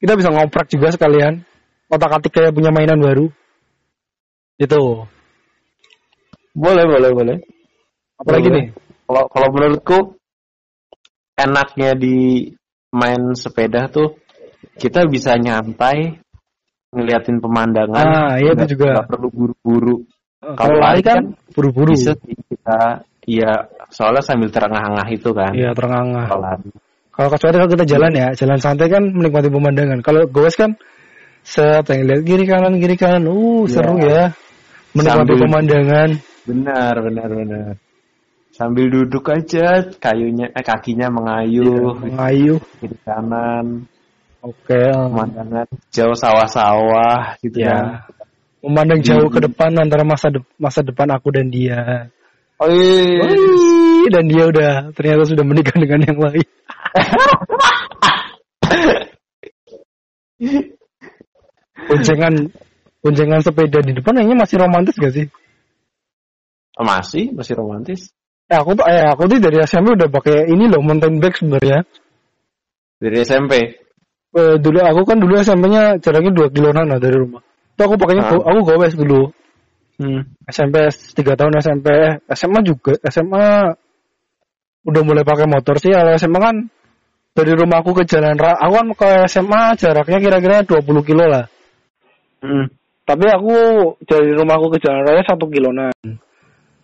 [0.02, 1.46] kita bisa ngoprek juga sekalian
[1.90, 3.30] otak atik kayak punya mainan baru
[4.56, 5.06] itu
[6.56, 7.36] Boleh, boleh, boleh.
[8.16, 8.56] apalagi Boleh.
[8.56, 8.66] nih
[9.06, 9.98] Kalau kalau menurutku
[11.36, 12.48] enaknya di
[12.90, 14.16] main sepeda tuh
[14.80, 16.18] kita bisa nyantai
[16.90, 18.06] ngeliatin pemandangan.
[18.08, 18.98] Ah, iya itu juga.
[18.98, 19.96] nggak perlu buru-buru.
[20.56, 25.52] kalau lari kan buru-buru Bisa kita iya soalnya sambil terengah-engah itu kan.
[25.52, 26.24] iya terengah
[27.16, 30.04] Kalau kecuali kalau kita jalan ya, jalan santai kan menikmati pemandangan.
[30.04, 30.76] Kalau goes kan
[31.46, 34.34] set yang lihat kiri kanan kiri kanan, uh seru ya.
[34.96, 36.10] Menikmati Sambil- pemandangan.
[36.46, 37.72] Benar, benar, benar.
[38.56, 42.56] Sambil duduk aja, kayunya, eh, kakinya mengayuh, Mengayuh.
[42.80, 43.84] kiri kanan,
[44.40, 44.80] Oke.
[44.90, 47.68] pemandangan jauh sawah-sawah, gitu Ya.
[47.70, 47.84] kan.
[48.64, 49.34] Memandang jauh Hmm.
[49.36, 52.08] ke depan antara masa de- masa depan aku dan dia.
[52.56, 53.20] Oh iya.
[54.08, 56.48] Dan dia udah ternyata sudah menikah dengan yang lain.
[61.86, 62.34] boncengan
[63.00, 65.26] boncengan sepeda di depan kayaknya masih romantis gak sih?
[66.76, 68.12] Oh, masih, masih romantis.
[68.46, 71.82] Eh aku tuh eh aku tuh dari SMP udah pakai ini loh mountain bike sebenarnya.
[73.00, 73.52] Dari SMP.
[74.36, 77.40] Eh, dulu aku kan dulu SMP-nya jaraknya 2 kiloan lah dari rumah.
[77.74, 78.36] Tuh aku pakainya Ah.
[78.36, 79.32] aku gowes dulu.
[79.96, 80.28] Hmm.
[80.44, 81.88] SMP 3 tahun SMP,
[82.28, 83.00] SMA juga.
[83.08, 83.72] SMA
[84.84, 85.90] udah mulai pakai motor sih.
[85.90, 86.56] Kalau SMA kan
[87.32, 91.48] dari rumahku ke jalan raya, aku kan ke SMA jaraknya kira-kira 20 kilo lah.
[92.46, 92.66] Hmm.
[93.06, 93.54] Tapi aku
[94.06, 95.90] dari rumahku ke jalan raya satu kiloan.
[95.98, 96.18] Hmm.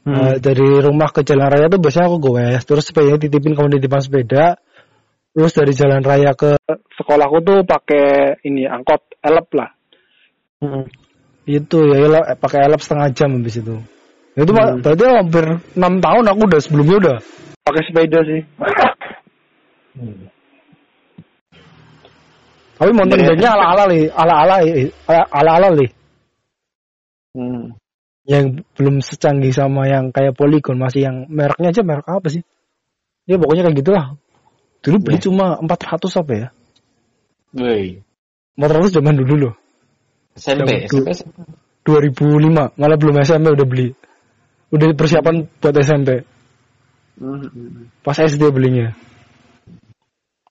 [0.02, 4.02] Eh, dari rumah ke jalan raya tuh biasanya aku gowes, terus sepedanya titipin ke titipan
[4.02, 4.58] sepeda.
[5.32, 6.58] Terus dari jalan raya ke
[6.98, 9.70] sekolahku tuh pakai ini angkot elep lah.
[10.60, 10.84] Hmm.
[11.46, 13.78] Itu ya elep, pakai elep setengah jam habis itu.
[14.36, 14.82] Itu Hmm.
[14.82, 15.44] berarti hampir
[15.78, 17.16] 6 tahun aku udah sebelumnya udah
[17.62, 18.42] pakai sepeda sih.
[19.96, 20.28] Hmm.
[22.82, 23.28] Tapi mountain Iya.
[23.30, 24.56] bike-nya ala-ala li, ala-ala
[25.30, 25.86] ala-ala li.
[27.30, 27.78] Hmm.
[28.26, 32.42] Yang belum secanggih sama yang kayak Polygon, masih yang mereknya aja merek apa sih?
[33.30, 34.18] Ya pokoknya kayak gitulah.
[34.82, 35.30] Dulu beli Iya.
[35.30, 36.48] cuma 400 apa ya?
[37.54, 38.02] Woi.
[38.58, 39.54] 400 zaman dulu loh.
[40.34, 41.38] SMP, SMP, SMP.
[41.86, 43.94] 2005, malah belum SMP udah beli.
[44.74, 46.26] Udah persiapan buat SMP.
[47.14, 48.02] Hmm, hmm.
[48.02, 48.90] Pas SD belinya.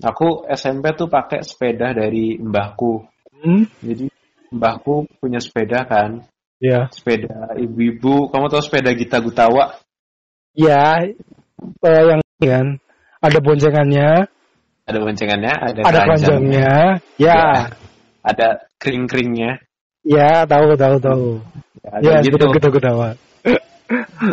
[0.01, 3.05] Aku SMP tuh pakai sepeda dari mbahku.
[3.37, 3.69] Hmm?
[3.85, 4.09] Jadi
[4.49, 6.25] mbahku punya sepeda kan,
[6.57, 6.89] Ya.
[6.89, 8.33] sepeda ibu-ibu.
[8.33, 9.77] Kamu tahu sepeda Gita Gutawa?
[10.57, 12.81] Ya, eh, yang kan
[13.21, 14.25] ada boncengannya,
[14.89, 16.73] Ada boncengannya, ada, ada keranjangnya, keranjangnya.
[17.21, 17.41] Ya,
[18.25, 18.47] ada
[18.81, 19.61] kering-keringnya.
[20.01, 21.27] ya tahu tahu tahu.
[22.01, 22.41] Ya, gitu.
[22.41, 22.89] gitu gitu gitu.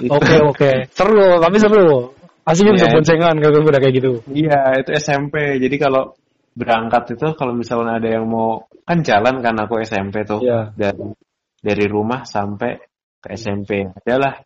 [0.00, 2.16] Itu- Oke oke, seru tapi seru.
[2.48, 2.94] Aslinya bisa Iya.
[2.96, 4.12] boncengan kalau udah kayak gitu.
[4.32, 5.34] Iya, itu SMP.
[5.60, 6.16] Jadi kalau
[6.56, 10.72] berangkat itu kalau misalnya ada yang mau kan jalan kan aku SMP tuh Iya.
[10.74, 11.12] dari
[11.60, 12.80] dari rumah sampai
[13.20, 14.40] ke SMP adalah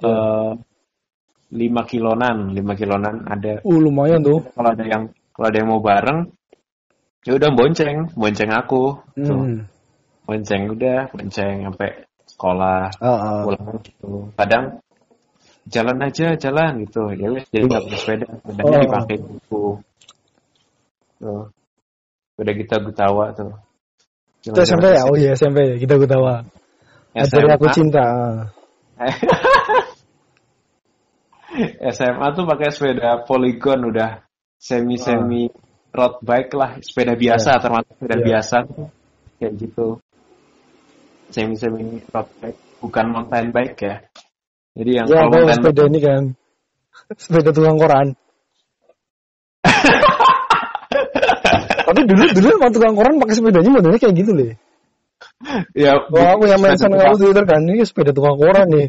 [0.00, 0.12] Iya.
[0.12, 0.50] eh,
[1.50, 3.58] lima kilonan, lima kilonan ada.
[3.66, 4.38] Uh lumayan tuh.
[4.54, 6.28] Kalau ada yang kalau ada yang mau bareng,
[7.26, 9.40] ya udah bonceng, bonceng aku, tuh.
[9.40, 9.64] Hmm.
[10.28, 11.90] bonceng udah, bonceng sampai
[12.30, 13.42] sekolah, Ah, ah.
[13.42, 14.30] pulang gitu.
[14.38, 14.78] Kadang
[15.68, 17.10] jalan aja, jalan gitu.
[17.12, 18.80] Ya wes, jadi nggak pakai sepeda, sepedanya Oh.
[18.80, 19.64] dipakai buku.
[21.20, 21.44] Tuh.
[22.40, 23.52] Udah kita gutawa tuh.
[24.40, 25.04] Itu SMP ya?
[25.04, 26.24] Oh iya SMP ya, kita gue tahu.
[27.12, 28.06] Ajari aku cinta.
[31.90, 34.22] SMA tuh pakai sepeda Polygon udah
[34.56, 35.50] semi semi
[35.90, 38.24] road bike lah, sepeda biasa termasuk sepeda Iya.
[38.24, 38.56] biasa
[39.42, 39.86] kayak gitu.
[41.30, 43.96] Semi semi road bike, bukan mountain bike ya.
[44.78, 46.22] Jadi yang Ya, kalau sepeda ini kan.
[47.22, 48.14] Sepeda tukang koran.
[51.90, 54.54] Tapi dulu dulu emang tukang koran pakai sepedanya modelnya kayak gitu loh.
[55.74, 58.88] ya Wah, aku yang mention sepeda kamu Twitter kan, ini sepeda tukang koran nih.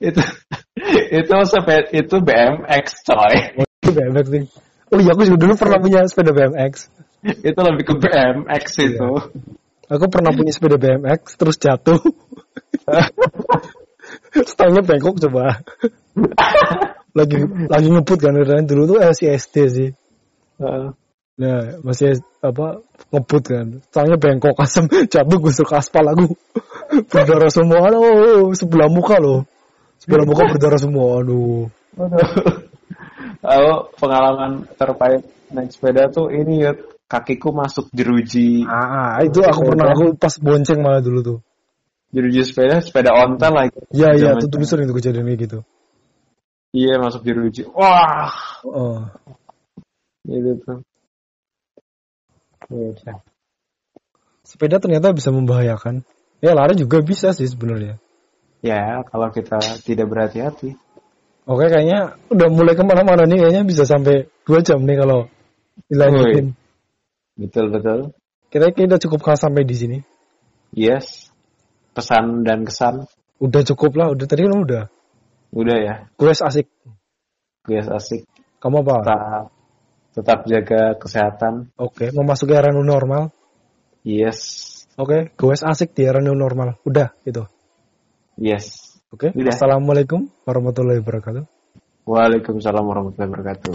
[0.00, 0.20] itu
[1.20, 3.36] itu sepeda itu BMX coy.
[3.84, 4.44] Itu BMX nih.
[4.92, 6.88] Oh iya, aku juga dulu pernah punya sepeda BMX.
[7.22, 9.10] itu lebih ke BMX itu.
[9.92, 12.00] Aku pernah punya sepeda BMX, terus jatuh.
[14.32, 15.60] Stangnya bengkok coba.
[17.18, 19.90] lagi lagi ngebut kan, dulu tuh masih SD sih.
[20.60, 20.88] Heeh.
[21.32, 22.80] Nah, masih apa
[23.12, 23.66] ngebut kan.
[23.88, 26.32] Stangnya bengkok asem, jatuh gusur ke aspal aku.
[27.12, 29.48] berdarah semua, aduh, sebelah muka loh.
[30.00, 31.68] Sebelah muka berdarah semua, aduh.
[33.42, 36.72] Aku pengalaman terpahit naik sepeda tuh ini ya
[37.10, 41.38] kakiku masuk jeruji Ah, itu aku pernah aku pas bonceng malah dulu tuh.
[42.12, 43.78] Jeruji sepeda sepeda ontel lagi.
[43.90, 45.58] Iya, iya, itu dulu sering tuh kejadian kayak gitu.
[46.72, 47.68] Iya masuk jeruji.
[47.72, 48.32] Wah,
[48.64, 49.04] Oh.
[50.24, 50.78] gitu tuh.
[52.72, 53.20] Udah.
[54.46, 56.04] Sepeda ternyata bisa membahayakan.
[56.40, 58.00] Ya lari juga bisa sih sebenarnya.
[58.64, 60.78] Ya kalau kita tidak berhati-hati.
[61.42, 65.26] Oke kayaknya udah mulai ke mana-mana nih kayaknya bisa sampai dua jam nih kalau
[65.90, 66.54] dilanjutin.
[67.36, 67.98] Betul betul.
[68.48, 69.98] Kita kita cukupkan sampai di sini.
[70.72, 71.21] Yes.
[71.92, 73.04] Pesan dan kesan
[73.42, 74.84] Udah cukup lah, udah tadi kan udah.
[75.50, 75.94] udah ya.
[76.14, 76.70] Gue asik.
[77.66, 78.22] Gue asik.
[78.62, 78.94] Kamu apa?
[79.02, 79.44] Tetap
[80.14, 81.74] tetap jaga kesehatan.
[81.74, 83.34] Oke, memasuki era new normal.
[84.06, 84.70] Yes.
[84.94, 86.78] Oke, gue asik di era new normal.
[86.86, 87.50] Udah gitu.
[88.38, 88.94] Yes.
[89.10, 89.34] Oke.
[89.34, 89.50] Udah.
[89.50, 91.44] Assalamualaikum warahmatullahi wabarakatuh.
[92.06, 93.72] Waalaikumsalam warahmatullahi wabarakatuh.